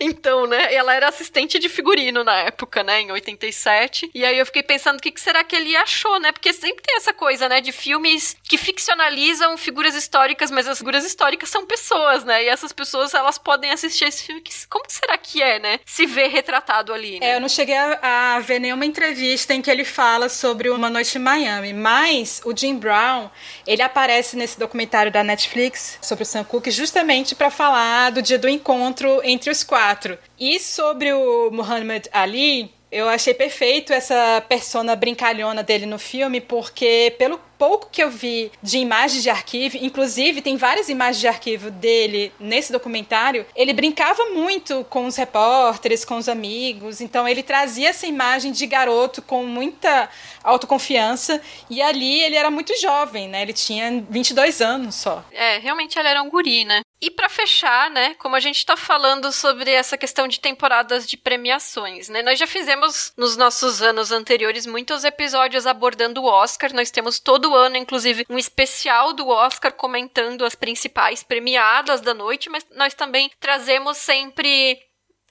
Então, 0.00 0.46
né? 0.46 0.74
Ela 0.74 0.94
era 0.94 1.08
assistente 1.08 1.58
de 1.58 1.68
figurino 1.68 2.24
na 2.24 2.36
época, 2.40 2.82
né? 2.82 3.00
Em 3.00 3.10
87. 3.12 4.10
E 4.14 4.24
aí 4.24 4.38
eu 4.38 4.46
fiquei 4.46 4.62
pensando 4.62 4.98
o 4.98 5.00
que, 5.00 5.10
que 5.10 5.20
será 5.20 5.44
que 5.44 5.54
ele 5.54 5.76
achou, 5.76 6.18
né? 6.18 6.32
Porque 6.32 6.52
sempre 6.52 6.82
tem 6.82 6.96
essa 6.96 7.12
coisa, 7.12 7.48
né? 7.48 7.60
De 7.60 7.72
filmes 7.72 8.36
que 8.48 8.56
ficcionalizam 8.56 9.56
figuras 9.56 9.94
históricas, 9.94 10.50
mas 10.50 10.66
as 10.66 10.78
figuras 10.78 11.04
históricas 11.04 11.48
são 11.48 11.66
pessoas, 11.66 12.24
né? 12.24 12.44
E 12.44 12.48
essas 12.48 12.72
pessoas, 12.72 13.14
elas 13.14 13.38
podem 13.38 13.70
assistir 13.70 14.06
esse 14.06 14.24
filme. 14.24 14.40
Que, 14.40 14.52
como 14.68 14.84
será 14.88 15.16
que 15.18 15.42
é, 15.42 15.58
né? 15.58 15.80
Se 15.84 16.06
ver 16.06 16.28
retratado 16.28 16.92
ali, 16.92 17.20
né? 17.20 17.32
É, 17.32 17.36
eu 17.36 17.40
não 17.40 17.48
cheguei 17.48 17.76
a, 17.76 18.36
a 18.36 18.40
ver 18.40 18.58
nenhuma 18.58 18.84
entrevista 18.84 19.54
em 19.54 19.62
que 19.62 19.70
ele 19.70 19.84
fala 19.84 20.28
sobre 20.28 20.70
Uma 20.70 20.90
Noite 20.90 21.18
em 21.18 21.20
Miami, 21.20 21.72
mas 21.72 22.40
o 22.44 22.56
Jim 22.56 22.76
Brown, 22.76 23.30
ele 23.66 23.82
aparece 23.92 24.36
nesse 24.36 24.58
documentário 24.58 25.12
da 25.12 25.22
Netflix 25.22 25.98
sobre 26.00 26.22
o 26.22 26.26
Sam 26.26 26.44
Cooke 26.44 26.70
justamente 26.70 27.34
para 27.34 27.50
falar 27.50 28.10
do 28.10 28.22
dia 28.22 28.38
do 28.38 28.48
encontro 28.48 29.20
entre 29.22 29.50
os 29.50 29.62
quatro. 29.62 30.18
E 30.40 30.58
sobre 30.58 31.12
o 31.12 31.50
Muhammad 31.50 32.06
Ali, 32.10 32.72
eu 32.92 33.08
achei 33.08 33.32
perfeito 33.32 33.90
essa 33.90 34.44
persona 34.46 34.94
brincalhona 34.94 35.62
dele 35.62 35.86
no 35.86 35.98
filme, 35.98 36.42
porque 36.42 37.14
pelo 37.18 37.40
pouco 37.56 37.88
que 37.90 38.02
eu 38.02 38.10
vi 38.10 38.52
de 38.62 38.76
imagens 38.78 39.22
de 39.22 39.30
arquivo, 39.30 39.78
inclusive 39.80 40.42
tem 40.42 40.56
várias 40.58 40.90
imagens 40.90 41.20
de 41.20 41.28
arquivo 41.28 41.70
dele 41.70 42.30
nesse 42.38 42.70
documentário, 42.70 43.46
ele 43.56 43.72
brincava 43.72 44.26
muito 44.26 44.84
com 44.90 45.06
os 45.06 45.16
repórteres, 45.16 46.04
com 46.04 46.16
os 46.16 46.28
amigos, 46.28 47.00
então 47.00 47.26
ele 47.26 47.42
trazia 47.42 47.88
essa 47.88 48.06
imagem 48.06 48.52
de 48.52 48.66
garoto 48.66 49.22
com 49.22 49.44
muita 49.44 50.10
autoconfiança 50.44 51.40
e 51.70 51.80
ali 51.80 52.20
ele 52.22 52.36
era 52.36 52.50
muito 52.50 52.78
jovem, 52.78 53.28
né? 53.28 53.42
Ele 53.42 53.52
tinha 53.52 54.04
22 54.10 54.60
anos 54.60 54.96
só. 54.96 55.24
É, 55.32 55.58
realmente 55.58 55.98
ele 55.98 56.08
era 56.08 56.22
um 56.22 56.28
guri, 56.28 56.64
né? 56.64 56.82
E 57.04 57.10
para 57.10 57.28
fechar, 57.28 57.90
né, 57.90 58.14
como 58.14 58.36
a 58.36 58.40
gente 58.40 58.58
está 58.58 58.76
falando 58.76 59.32
sobre 59.32 59.72
essa 59.72 59.98
questão 59.98 60.28
de 60.28 60.38
temporadas 60.38 61.04
de 61.04 61.16
premiações, 61.16 62.08
né? 62.08 62.22
Nós 62.22 62.38
já 62.38 62.46
fizemos 62.46 63.12
nos 63.16 63.36
nossos 63.36 63.82
anos 63.82 64.12
anteriores 64.12 64.66
muitos 64.66 65.02
episódios 65.02 65.66
abordando 65.66 66.22
o 66.22 66.26
Oscar. 66.26 66.72
Nós 66.72 66.92
temos 66.92 67.18
todo 67.18 67.56
ano, 67.56 67.76
inclusive, 67.76 68.24
um 68.30 68.38
especial 68.38 69.12
do 69.12 69.26
Oscar 69.26 69.72
comentando 69.72 70.44
as 70.44 70.54
principais 70.54 71.24
premiadas 71.24 72.00
da 72.00 72.14
noite, 72.14 72.48
mas 72.48 72.64
nós 72.70 72.94
também 72.94 73.32
trazemos 73.40 73.98
sempre 73.98 74.78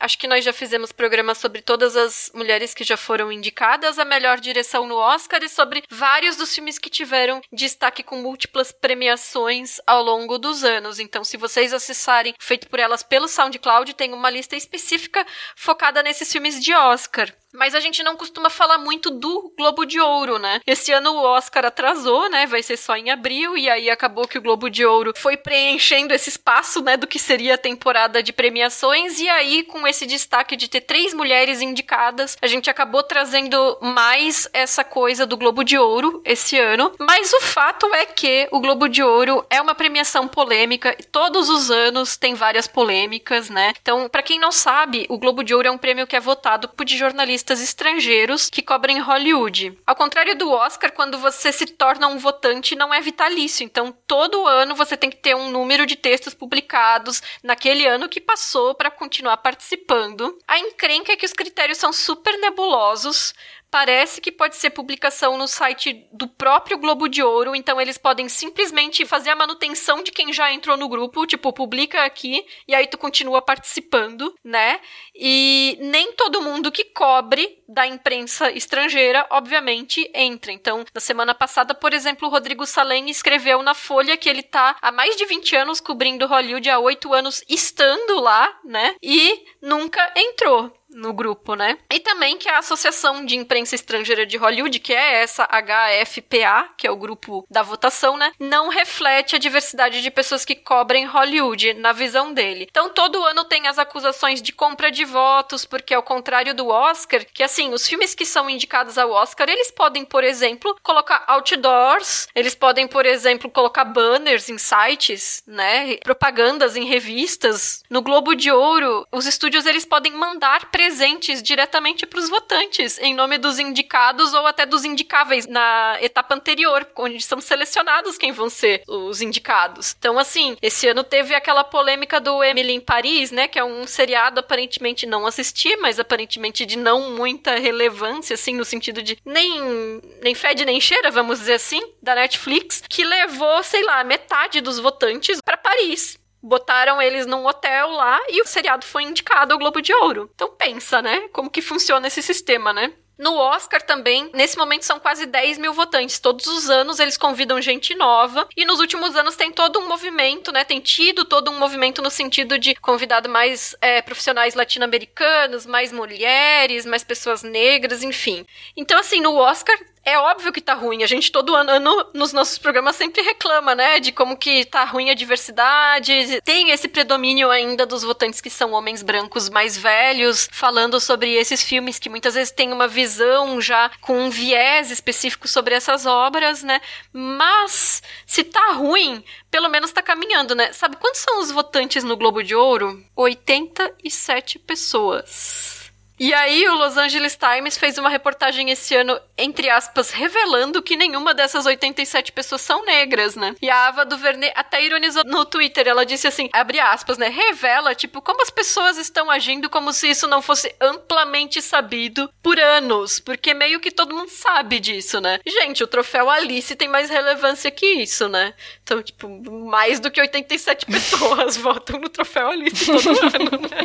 Acho 0.01 0.17
que 0.17 0.27
nós 0.27 0.43
já 0.43 0.51
fizemos 0.51 0.91
programas 0.91 1.37
sobre 1.37 1.61
todas 1.61 1.95
as 1.95 2.31
mulheres 2.33 2.73
que 2.73 2.83
já 2.83 2.97
foram 2.97 3.31
indicadas 3.31 3.99
a 3.99 4.03
melhor 4.03 4.39
direção 4.39 4.87
no 4.87 4.95
Oscar 4.95 5.43
e 5.43 5.47
sobre 5.47 5.83
vários 5.91 6.35
dos 6.35 6.55
filmes 6.55 6.79
que 6.79 6.89
tiveram 6.89 7.39
destaque 7.53 8.01
com 8.01 8.15
múltiplas 8.15 8.71
premiações 8.71 9.79
ao 9.85 10.01
longo 10.01 10.39
dos 10.39 10.63
anos. 10.63 10.97
Então, 10.97 11.23
se 11.23 11.37
vocês 11.37 11.71
acessarem 11.71 12.33
feito 12.39 12.67
por 12.67 12.79
elas 12.79 13.03
pelo 13.03 13.27
SoundCloud, 13.27 13.93
tem 13.93 14.11
uma 14.11 14.31
lista 14.31 14.55
específica 14.55 15.23
focada 15.55 16.01
nesses 16.01 16.31
filmes 16.31 16.59
de 16.59 16.73
Oscar. 16.73 17.31
Mas 17.53 17.75
a 17.75 17.79
gente 17.79 18.01
não 18.01 18.15
costuma 18.15 18.49
falar 18.49 18.77
muito 18.77 19.09
do 19.09 19.53
Globo 19.57 19.85
de 19.85 19.99
Ouro, 19.99 20.39
né? 20.39 20.61
Esse 20.65 20.91
ano 20.91 21.11
o 21.11 21.23
Oscar 21.23 21.65
atrasou, 21.65 22.29
né? 22.29 22.47
Vai 22.47 22.63
ser 22.63 22.77
só 22.77 22.95
em 22.95 23.11
abril, 23.11 23.57
e 23.57 23.69
aí 23.69 23.89
acabou 23.89 24.27
que 24.27 24.37
o 24.37 24.41
Globo 24.41 24.69
de 24.69 24.85
Ouro 24.85 25.11
foi 25.15 25.35
preenchendo 25.35 26.13
esse 26.13 26.29
espaço, 26.29 26.81
né? 26.81 26.95
Do 26.95 27.07
que 27.07 27.19
seria 27.19 27.55
a 27.55 27.57
temporada 27.57 28.23
de 28.23 28.31
premiações, 28.31 29.19
e 29.19 29.27
aí, 29.27 29.63
com 29.63 29.85
esse 29.85 30.05
destaque 30.05 30.55
de 30.55 30.69
ter 30.69 30.81
três 30.81 31.13
mulheres 31.13 31.61
indicadas, 31.61 32.37
a 32.41 32.47
gente 32.47 32.69
acabou 32.69 33.03
trazendo 33.03 33.77
mais 33.81 34.47
essa 34.53 34.83
coisa 34.83 35.25
do 35.25 35.35
Globo 35.35 35.63
de 35.63 35.77
Ouro 35.77 36.21
esse 36.23 36.57
ano. 36.57 36.93
Mas 36.99 37.33
o 37.33 37.41
fato 37.41 37.93
é 37.93 38.05
que 38.05 38.47
o 38.51 38.61
Globo 38.61 38.87
de 38.87 39.03
Ouro 39.03 39.45
é 39.49 39.61
uma 39.61 39.75
premiação 39.75 40.27
polêmica, 40.27 40.95
todos 41.11 41.49
os 41.49 41.69
anos 41.69 42.15
tem 42.15 42.33
várias 42.33 42.67
polêmicas, 42.67 43.49
né? 43.49 43.73
Então, 43.81 44.07
para 44.07 44.23
quem 44.23 44.39
não 44.39 44.51
sabe, 44.51 45.05
o 45.09 45.17
Globo 45.17 45.43
de 45.43 45.53
Ouro 45.53 45.67
é 45.67 45.71
um 45.71 45.77
prêmio 45.77 46.07
que 46.07 46.15
é 46.15 46.19
votado 46.19 46.69
por 46.69 46.87
jornalistas 46.87 47.40
artistas 47.41 47.61
estrangeiros 47.61 48.49
que 48.49 48.61
cobrem 48.61 48.99
Hollywood. 48.99 49.75
Ao 49.85 49.95
contrário 49.95 50.35
do 50.35 50.51
Oscar, 50.51 50.91
quando 50.91 51.17
você 51.17 51.51
se 51.51 51.65
torna 51.65 52.07
um 52.07 52.19
votante, 52.19 52.75
não 52.75 52.93
é 52.93 53.01
vitalício. 53.01 53.63
Então, 53.63 53.91
todo 54.05 54.45
ano 54.45 54.75
você 54.75 54.95
tem 54.95 55.09
que 55.09 55.17
ter 55.17 55.35
um 55.35 55.49
número 55.49 55.87
de 55.87 55.95
textos 55.95 56.35
publicados 56.35 57.21
naquele 57.43 57.87
ano 57.87 58.07
que 58.07 58.21
passou 58.21 58.75
para 58.75 58.91
continuar 58.91 59.37
participando. 59.37 60.37
A 60.47 60.59
encrenca 60.59 61.13
é 61.13 61.15
que 61.15 61.25
os 61.25 61.33
critérios 61.33 61.79
são 61.79 61.91
super 61.91 62.37
nebulosos, 62.39 63.33
parece 63.71 64.19
que 64.19 64.31
pode 64.31 64.57
ser 64.57 64.69
publicação 64.71 65.37
no 65.37 65.47
site 65.47 66.05
do 66.11 66.27
próprio 66.27 66.77
Globo 66.77 67.07
de 67.07 67.23
Ouro, 67.23 67.55
então 67.55 67.79
eles 67.79 67.97
podem 67.97 68.27
simplesmente 68.27 69.05
fazer 69.05 69.29
a 69.29 69.35
manutenção 69.35 70.03
de 70.03 70.11
quem 70.11 70.33
já 70.33 70.51
entrou 70.51 70.75
no 70.75 70.89
grupo, 70.89 71.25
tipo, 71.25 71.53
publica 71.53 72.03
aqui 72.03 72.45
e 72.67 72.75
aí 72.75 72.85
tu 72.85 72.97
continua 72.97 73.41
participando, 73.41 74.35
né? 74.43 74.79
E 75.15 75.77
nem 75.79 76.11
todo 76.13 76.41
mundo 76.41 76.71
que 76.71 76.83
cobre 76.83 77.63
da 77.67 77.87
imprensa 77.87 78.51
estrangeira, 78.51 79.25
obviamente, 79.29 80.09
entra. 80.13 80.51
Então, 80.51 80.83
na 80.93 80.99
semana 80.99 81.33
passada, 81.33 81.73
por 81.73 81.93
exemplo, 81.93 82.27
o 82.27 82.31
Rodrigo 82.31 82.65
Salem 82.65 83.09
escreveu 83.09 83.63
na 83.63 83.73
Folha 83.73 84.17
que 84.17 84.29
ele 84.29 84.43
tá 84.43 84.75
há 84.81 84.91
mais 84.91 85.15
de 85.15 85.25
20 85.25 85.55
anos 85.55 85.79
cobrindo 85.79 86.27
Hollywood, 86.27 86.69
há 86.69 86.77
8 86.77 87.13
anos 87.13 87.41
estando 87.47 88.19
lá, 88.19 88.59
né? 88.65 88.95
E 89.01 89.45
nunca 89.61 90.11
entrou 90.15 90.73
no 90.93 91.13
grupo, 91.13 91.55
né? 91.55 91.77
E 91.91 91.99
também 91.99 92.37
que 92.37 92.49
a 92.49 92.59
Associação 92.59 93.25
de 93.25 93.35
Imprensa 93.35 93.75
Estrangeira 93.75 94.25
de 94.25 94.37
Hollywood, 94.37 94.79
que 94.79 94.93
é 94.93 95.21
essa 95.21 95.47
HFPA, 95.47 96.69
que 96.77 96.87
é 96.87 96.91
o 96.91 96.95
grupo 96.95 97.45
da 97.49 97.61
votação, 97.61 98.17
né, 98.17 98.31
não 98.39 98.69
reflete 98.69 99.35
a 99.35 99.39
diversidade 99.39 100.01
de 100.01 100.11
pessoas 100.11 100.45
que 100.45 100.55
cobrem 100.55 101.05
Hollywood 101.05 101.73
na 101.75 101.91
visão 101.91 102.33
dele. 102.33 102.67
Então 102.69 102.89
todo 102.89 103.23
ano 103.23 103.43
tem 103.45 103.67
as 103.67 103.79
acusações 103.79 104.41
de 104.41 104.51
compra 104.51 104.91
de 104.91 105.05
votos, 105.05 105.65
porque 105.65 105.93
ao 105.93 106.03
contrário 106.03 106.53
do 106.53 106.67
Oscar, 106.67 107.25
que 107.33 107.43
assim, 107.43 107.73
os 107.73 107.87
filmes 107.87 108.13
que 108.13 108.25
são 108.25 108.49
indicados 108.49 108.97
ao 108.97 109.11
Oscar, 109.11 109.49
eles 109.49 109.71
podem, 109.71 110.05
por 110.05 110.23
exemplo, 110.23 110.75
colocar 110.81 111.23
outdoors, 111.27 112.27
eles 112.35 112.55
podem, 112.55 112.87
por 112.87 113.05
exemplo, 113.05 113.49
colocar 113.49 113.85
banners 113.85 114.49
em 114.49 114.57
sites, 114.57 115.43
né, 115.47 115.97
propagandas 115.97 116.75
em 116.75 116.85
revistas. 116.85 117.83
No 117.89 118.01
Globo 118.01 118.35
de 118.35 118.51
Ouro, 118.51 119.07
os 119.11 119.25
estúdios 119.25 119.65
eles 119.65 119.85
podem 119.85 120.13
mandar 120.13 120.69
presentes 120.81 121.43
diretamente 121.43 122.07
para 122.07 122.19
os 122.19 122.27
votantes, 122.27 122.97
em 122.97 123.13
nome 123.13 123.37
dos 123.37 123.59
indicados 123.59 124.33
ou 124.33 124.47
até 124.47 124.65
dos 124.65 124.83
indicáveis 124.83 125.45
na 125.45 125.95
etapa 126.01 126.33
anterior, 126.33 126.87
onde 126.97 127.21
são 127.21 127.39
selecionados 127.39 128.17
quem 128.17 128.31
vão 128.31 128.49
ser 128.49 128.81
os 128.87 129.21
indicados. 129.21 129.95
Então, 129.99 130.17
assim, 130.17 130.57
esse 130.59 130.87
ano 130.87 131.03
teve 131.03 131.35
aquela 131.35 131.63
polêmica 131.63 132.19
do 132.19 132.43
Emily 132.43 132.73
em 132.73 132.79
Paris, 132.79 133.29
né? 133.29 133.47
Que 133.47 133.59
é 133.59 133.63
um 133.63 133.85
seriado 133.85 134.39
aparentemente 134.39 135.05
não 135.05 135.27
assisti, 135.27 135.77
mas 135.77 135.99
aparentemente 135.99 136.65
de 136.65 136.79
não 136.79 137.11
muita 137.11 137.59
relevância, 137.59 138.33
assim, 138.33 138.55
no 138.55 138.65
sentido 138.65 139.03
de 139.03 139.19
nem, 139.23 140.01
nem 140.23 140.33
fede 140.33 140.65
nem 140.65 140.81
cheira, 140.81 141.11
vamos 141.11 141.37
dizer 141.37 141.53
assim, 141.53 141.81
da 142.01 142.15
Netflix, 142.15 142.81
que 142.89 143.03
levou, 143.03 143.61
sei 143.61 143.83
lá, 143.83 144.03
metade 144.03 144.61
dos 144.61 144.79
votantes 144.79 145.37
para 145.45 145.57
Paris. 145.57 146.19
Botaram 146.41 147.01
eles 147.01 147.25
num 147.25 147.45
hotel 147.45 147.89
lá 147.91 148.19
e 148.29 148.41
o 148.41 148.45
seriado 148.45 148.85
foi 148.85 149.03
indicado 149.03 149.53
ao 149.53 149.59
Globo 149.59 149.81
de 149.81 149.93
Ouro. 149.93 150.29
Então 150.33 150.49
pensa, 150.57 151.01
né? 151.01 151.27
Como 151.31 151.49
que 151.49 151.61
funciona 151.61 152.07
esse 152.07 152.21
sistema, 152.21 152.73
né? 152.73 152.93
No 153.21 153.35
Oscar 153.35 153.79
também, 153.83 154.31
nesse 154.33 154.57
momento 154.57 154.83
são 154.83 154.99
quase 154.99 155.27
10 155.27 155.59
mil 155.59 155.73
votantes. 155.73 156.17
Todos 156.17 156.47
os 156.47 156.71
anos 156.71 156.99
eles 156.99 157.17
convidam 157.17 157.61
gente 157.61 157.93
nova. 157.93 158.47
E 158.57 158.65
nos 158.65 158.79
últimos 158.79 159.15
anos 159.15 159.35
tem 159.35 159.51
todo 159.51 159.77
um 159.77 159.87
movimento, 159.87 160.51
né? 160.51 160.63
Tem 160.63 160.79
tido 160.79 161.23
todo 161.23 161.51
um 161.51 161.59
movimento 161.59 162.01
no 162.01 162.09
sentido 162.09 162.57
de 162.57 162.73
convidado 162.73 163.29
mais 163.29 163.75
é, 163.79 164.01
profissionais 164.01 164.55
latino-americanos, 164.55 165.67
mais 165.67 165.91
mulheres, 165.91 166.83
mais 166.83 167.03
pessoas 167.03 167.43
negras, 167.43 168.01
enfim. 168.01 168.43
Então, 168.75 168.99
assim, 168.99 169.21
no 169.21 169.35
Oscar 169.35 169.77
é 170.03 170.17
óbvio 170.17 170.51
que 170.51 170.61
tá 170.61 170.73
ruim. 170.73 171.03
A 171.03 171.07
gente 171.07 171.31
todo 171.31 171.55
ano, 171.55 171.71
ano, 171.71 172.05
nos 172.13 172.33
nossos 172.33 172.57
programas 172.57 172.95
sempre 172.95 173.21
reclama, 173.21 173.75
né? 173.75 173.99
De 173.99 174.11
como 174.11 174.35
que 174.35 174.65
tá 174.65 174.83
ruim 174.83 175.09
a 175.09 175.13
diversidade. 175.13 176.41
Tem 176.43 176.71
esse 176.71 176.87
predomínio 176.87 177.51
ainda 177.51 177.85
dos 177.85 178.03
votantes 178.03 178.41
que 178.41 178.49
são 178.49 178.71
homens 178.71 179.03
brancos 179.03 179.49
mais 179.49 179.77
velhos, 179.77 180.49
falando 180.51 180.99
sobre 180.99 181.33
esses 181.35 181.61
filmes 181.61 181.99
que 181.99 182.09
muitas 182.09 182.33
vezes 182.33 182.51
têm 182.51 182.73
uma 182.73 182.87
visão 182.87 183.61
já 183.61 183.91
com 184.01 184.19
um 184.19 184.29
viés 184.29 184.89
específico 184.89 185.47
sobre 185.47 185.75
essas 185.75 186.05
obras, 186.05 186.63
né? 186.63 186.81
Mas 187.13 188.01
se 188.25 188.43
tá 188.43 188.71
ruim, 188.73 189.23
pelo 189.51 189.69
menos 189.69 189.91
tá 189.91 190.01
caminhando, 190.01 190.55
né? 190.55 190.73
Sabe 190.73 190.97
quantos 190.97 191.21
são 191.21 191.39
os 191.41 191.51
votantes 191.51 192.03
no 192.03 192.17
Globo 192.17 192.41
de 192.41 192.55
Ouro? 192.55 193.03
87 193.15 194.57
pessoas. 194.59 195.80
E 196.23 196.35
aí 196.35 196.67
o 196.67 196.75
Los 196.75 196.97
Angeles 196.97 197.35
Times 197.35 197.79
fez 197.79 197.97
uma 197.97 198.07
reportagem 198.07 198.69
esse 198.69 198.95
ano, 198.95 199.19
entre 199.35 199.71
aspas, 199.71 200.11
revelando 200.11 200.79
que 200.79 200.95
nenhuma 200.95 201.33
dessas 201.33 201.65
87 201.65 202.31
pessoas 202.31 202.61
são 202.61 202.85
negras, 202.85 203.35
né? 203.35 203.55
E 203.59 203.67
a 203.71 203.87
Ava 203.87 204.05
DuVernay 204.05 204.51
até 204.55 204.85
ironizou 204.85 205.23
no 205.25 205.43
Twitter, 205.45 205.87
ela 205.87 206.05
disse 206.05 206.27
assim, 206.27 206.47
abre 206.53 206.79
aspas, 206.79 207.17
né? 207.17 207.27
Revela, 207.27 207.95
tipo, 207.95 208.21
como 208.21 208.43
as 208.43 208.51
pessoas 208.51 208.99
estão 208.99 209.31
agindo 209.31 209.67
como 209.67 209.91
se 209.91 210.11
isso 210.11 210.27
não 210.27 210.43
fosse 210.43 210.71
amplamente 210.79 211.59
sabido 211.59 212.31
por 212.43 212.59
anos, 212.59 213.19
porque 213.19 213.55
meio 213.55 213.79
que 213.79 213.89
todo 213.89 214.15
mundo 214.15 214.29
sabe 214.29 214.79
disso, 214.79 215.19
né? 215.19 215.39
Gente, 215.43 215.83
o 215.83 215.87
troféu 215.87 216.29
Alice 216.29 216.75
tem 216.75 216.87
mais 216.87 217.09
relevância 217.09 217.71
que 217.71 217.93
isso, 217.93 218.29
né? 218.29 218.53
Então, 218.83 219.01
tipo, 219.01 219.27
mais 219.27 219.99
do 219.99 220.11
que 220.11 220.21
87 220.21 220.85
pessoas 220.85 221.57
votam 221.57 221.99
no 221.99 222.09
troféu 222.09 222.49
Alice 222.49 222.85
todo 222.85 223.09
ano, 223.09 223.59
né? 223.59 223.81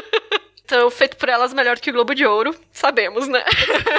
Então, 0.66 0.90
feito 0.90 1.16
por 1.16 1.28
elas 1.28 1.54
melhor 1.54 1.78
que 1.78 1.90
o 1.90 1.92
Globo 1.92 2.12
de 2.12 2.26
Ouro, 2.26 2.52
sabemos, 2.72 3.28
né? 3.28 3.44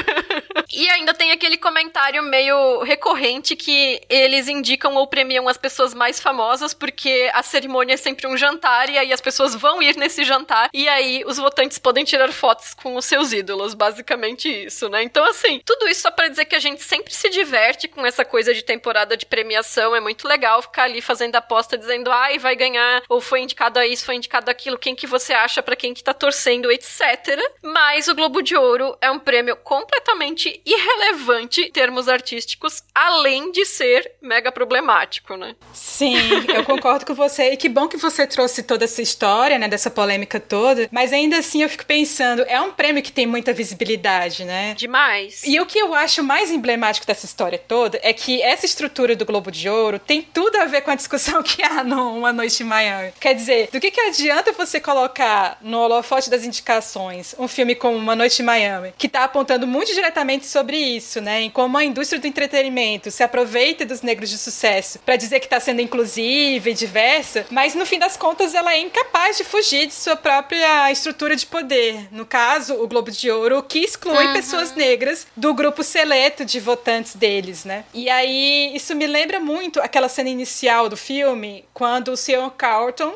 e 0.70 0.90
ainda 0.90 1.14
tem 1.14 1.32
aquele 1.32 1.56
comentário 1.56 2.22
meio 2.22 2.84
recorrente 2.84 3.56
que 3.56 4.02
eles 4.10 4.50
indicam 4.50 4.94
ou 4.96 5.08
premiam 5.08 5.48
as 5.48 5.56
pessoas 5.56 5.94
mais 5.94 6.20
famosas 6.20 6.74
porque 6.74 7.32
a 7.34 7.42
cerimônia 7.42 7.94
é 7.94 7.98
sempre 7.98 8.28
um 8.28 8.36
jantar 8.36 8.90
e 8.90 8.98
aí 8.98 9.14
as 9.14 9.22
pessoas 9.22 9.56
vão 9.56 9.82
ir 9.82 9.96
nesse 9.96 10.26
jantar 10.26 10.70
e 10.74 10.90
aí 10.90 11.24
os 11.26 11.38
votantes 11.38 11.78
podem 11.78 12.04
tirar 12.04 12.34
fotos 12.34 12.74
com 12.74 12.98
os 12.98 13.06
seus 13.06 13.32
ídolos, 13.32 13.74
basicamente 13.74 14.50
isso, 14.66 14.90
né? 14.90 15.02
Então, 15.04 15.24
assim, 15.24 15.62
tudo 15.66 15.88
isso 15.88 16.02
só 16.02 16.12
para 16.12 16.28
dizer 16.28 16.44
que 16.44 16.56
a 16.56 16.60
gente 16.60 16.84
sempre 16.84 17.14
se 17.14 17.30
diverte 17.30 17.88
com 17.88 18.06
essa 18.06 18.26
coisa 18.26 18.54
de 18.54 18.62
temporada 18.62 19.16
de 19.16 19.26
premiação, 19.26 19.96
é 19.96 20.02
muito 20.02 20.28
legal 20.28 20.62
ficar 20.62 20.84
ali 20.84 21.00
fazendo 21.00 21.38
aposta 21.38 21.78
dizendo, 21.78 22.12
ai, 22.12 22.38
vai 22.38 22.58
ganhar, 22.58 23.04
ou 23.08 23.22
foi 23.22 23.40
indicado 23.40 23.80
a 23.80 23.88
isso, 23.88 24.04
foi 24.04 24.16
indicado 24.16 24.52
aquilo, 24.52 24.78
quem 24.78 24.94
que 24.94 25.08
você 25.08 25.32
acha 25.32 25.64
para 25.64 25.78
quem 25.78 25.94
que 25.94 26.04
tá 26.04 26.14
torcendo 26.14 26.57
etc. 26.72 27.40
Mas 27.62 28.08
o 28.08 28.16
Globo 28.16 28.42
de 28.42 28.56
Ouro 28.56 28.98
é 29.02 29.10
um 29.12 29.20
prêmio 29.20 29.56
completamente 29.58 30.62
irrelevante 30.66 31.62
em 31.62 31.72
termos 31.72 32.08
artísticos, 32.08 32.84
além 32.94 33.52
de 33.52 33.66
ser 33.66 34.12
mega 34.22 34.52
problemático, 34.52 35.36
né? 35.36 35.56
Sim, 35.74 36.16
eu 36.54 36.64
concordo 36.64 37.06
com 37.06 37.14
você. 37.14 37.52
E 37.52 37.58
que 37.58 37.70
bom 37.70 37.88
que 37.88 37.98
você 37.98 38.26
trouxe 38.26 38.64
toda 38.64 38.86
essa 38.86 39.02
história, 39.02 39.58
né, 39.58 39.68
dessa 39.68 39.90
polêmica 39.90 40.40
toda. 40.40 40.88
Mas 40.92 41.14
ainda 41.14 41.38
assim 41.38 41.64
eu 41.64 41.70
fico 41.70 41.86
pensando, 41.86 42.44
é 42.48 42.60
um 42.60 42.72
prêmio 42.72 43.04
que 43.04 43.12
tem 43.12 43.26
muita 43.26 43.54
visibilidade, 43.54 44.46
né? 44.46 44.74
Demais. 44.76 45.44
E 45.46 45.60
o 45.60 45.66
que 45.66 45.80
eu 45.80 45.94
acho 45.94 46.24
mais 46.24 46.52
emblemático 46.52 47.06
dessa 47.06 47.26
história 47.26 47.58
toda 47.58 48.00
é 48.04 48.14
que 48.14 48.42
essa 48.42 48.66
estrutura 48.66 49.16
do 49.16 49.26
Globo 49.26 49.52
de 49.52 49.70
Ouro 49.70 50.00
tem 50.00 50.22
tudo 50.22 50.58
a 50.58 50.66
ver 50.66 50.82
com 50.82 50.92
a 50.92 50.96
discussão 50.96 51.42
que 51.44 51.64
há 51.64 51.84
no 51.84 52.18
Uma 52.18 52.34
Noite 52.34 52.64
em 52.64 52.66
Miami. 52.66 53.14
Quer 53.20 53.34
dizer, 53.34 53.70
do 53.72 53.80
que, 53.80 53.92
que 53.92 54.02
adianta 54.02 54.52
você 54.52 54.80
colocar 54.80 55.58
no 55.62 55.80
holofote 55.80 56.30
das 56.30 56.46
indicações 56.48 57.36
um 57.38 57.48
filme 57.48 57.76
como 57.76 57.98
Uma 57.98 58.16
Noite 58.16 58.42
em 58.42 58.46
Miami, 58.46 58.94
que 58.98 59.08
está 59.08 59.24
apontando 59.24 59.68
muito 59.68 59.94
diretamente 59.94 60.46
sobre 60.46 60.78
isso, 60.78 61.22
né? 61.22 61.42
Em 61.42 61.50
como 61.50 61.78
a 61.78 61.84
indústria 61.84 62.20
do 62.20 62.28
entretenimento 62.28 63.12
se 63.12 63.24
aproveita 63.24 63.86
dos 63.86 64.02
negros 64.02 64.30
de 64.30 64.38
sucesso 64.38 65.00
para 65.00 65.16
dizer 65.16 65.40
que 65.40 65.46
está 65.46 65.60
sendo 65.60 65.82
inclusiva 65.82 66.70
e 66.70 66.74
diversa, 66.74 67.46
mas 67.50 67.76
no 67.76 67.86
fim 67.86 68.00
das 68.00 68.18
contas 68.18 68.54
ela 68.54 68.74
é 68.74 68.80
incapaz 68.80 69.38
de 69.38 69.44
fugir 69.44 69.88
de 69.88 69.94
sua 69.94 70.16
própria 70.16 70.92
estrutura 70.92 71.36
de 71.36 71.46
poder. 71.46 72.08
No 72.12 72.26
caso, 72.26 72.76
o 72.76 72.88
Globo 72.88 73.12
de 73.12 73.30
Ouro, 73.30 73.64
que 73.64 73.80
exclui 73.80 74.26
uhum. 74.28 74.34
pessoas 74.34 74.76
negras 74.76 75.28
do 75.36 75.54
grupo 75.54 75.84
seleto 75.84 76.46
de 76.46 76.60
votantes 76.60 77.16
deles, 77.16 77.66
né? 77.66 77.86
E 77.94 78.10
aí 78.10 78.72
isso 78.76 78.96
me 78.96 79.08
lembra 79.08 79.40
muito 79.40 79.80
aquela 79.80 80.10
cena 80.10 80.30
inicial 80.30 80.90
do 80.90 80.98
filme, 80.98 81.66
quando 81.74 82.12
o 82.12 82.18
Sr. 82.18 82.52
Carlton 82.58 83.14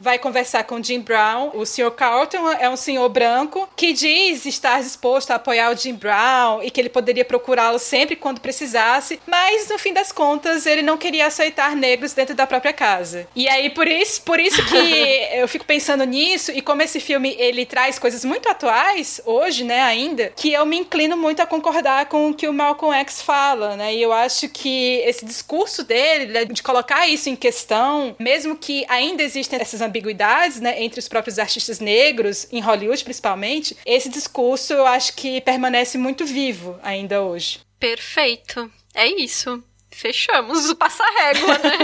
vai 0.00 0.18
conversar 0.18 0.64
com 0.64 0.82
Jim 0.82 1.00
Brown. 1.00 1.50
O 1.54 1.66
Sr. 1.66 1.90
Carlton 1.90 2.50
é 2.52 2.68
um 2.68 2.76
senhor 2.76 3.08
branco 3.10 3.68
que 3.76 3.92
diz 3.92 4.46
estar 4.46 4.80
disposto 4.82 5.30
a 5.30 5.34
apoiar 5.34 5.70
o 5.70 5.76
Jim 5.76 5.94
Brown 5.94 6.62
e 6.62 6.70
que 6.70 6.80
ele 6.80 6.88
poderia 6.88 7.24
procurá-lo 7.24 7.78
sempre 7.78 8.16
quando 8.16 8.40
precisasse, 8.40 9.20
mas 9.26 9.68
no 9.68 9.78
fim 9.78 9.92
das 9.92 10.10
contas 10.10 10.64
ele 10.64 10.82
não 10.82 10.96
queria 10.96 11.26
aceitar 11.26 11.76
negros 11.76 12.14
dentro 12.14 12.34
da 12.34 12.46
própria 12.46 12.72
casa. 12.72 13.28
E 13.36 13.48
aí 13.48 13.68
por 13.70 13.86
isso, 13.86 14.22
por 14.22 14.40
isso 14.40 14.64
que 14.64 14.76
eu 15.38 15.46
fico 15.46 15.64
pensando 15.64 16.04
nisso 16.04 16.50
e 16.50 16.62
como 16.62 16.80
esse 16.80 16.98
filme 16.98 17.36
ele 17.38 17.66
traz 17.66 17.98
coisas 17.98 18.24
muito 18.24 18.48
atuais 18.48 19.20
hoje, 19.26 19.64
né, 19.64 19.82
ainda, 19.82 20.32
que 20.34 20.52
eu 20.52 20.64
me 20.64 20.78
inclino 20.78 21.16
muito 21.16 21.40
a 21.40 21.46
concordar 21.46 22.06
com 22.06 22.30
o 22.30 22.34
que 22.34 22.48
o 22.48 22.52
Malcolm 22.52 22.96
X 23.00 23.20
fala, 23.20 23.76
né? 23.76 23.94
E 23.94 24.02
eu 24.02 24.12
acho 24.12 24.48
que 24.48 25.02
esse 25.04 25.24
discurso 25.24 25.84
dele 25.84 26.26
né, 26.26 26.44
de 26.44 26.62
colocar 26.62 27.06
isso 27.06 27.28
em 27.28 27.36
questão, 27.36 28.14
mesmo 28.18 28.56
que 28.56 28.84
ainda 28.88 29.22
existem 29.22 29.60
essas 29.60 29.82
ambiguidades, 29.90 30.60
né, 30.60 30.82
entre 30.82 30.98
os 30.98 31.08
próprios 31.08 31.38
artistas 31.38 31.80
negros, 31.80 32.46
em 32.50 32.60
Hollywood 32.60 33.04
principalmente, 33.04 33.76
esse 33.84 34.08
discurso 34.08 34.72
eu 34.72 34.86
acho 34.86 35.14
que 35.14 35.40
permanece 35.40 35.98
muito 35.98 36.24
vivo 36.24 36.78
ainda 36.82 37.20
hoje. 37.20 37.60
Perfeito. 37.78 38.70
É 38.94 39.06
isso 39.06 39.62
fechamos 39.92 40.70
o 40.70 40.76
passa-régua, 40.76 41.58
né? 41.58 41.78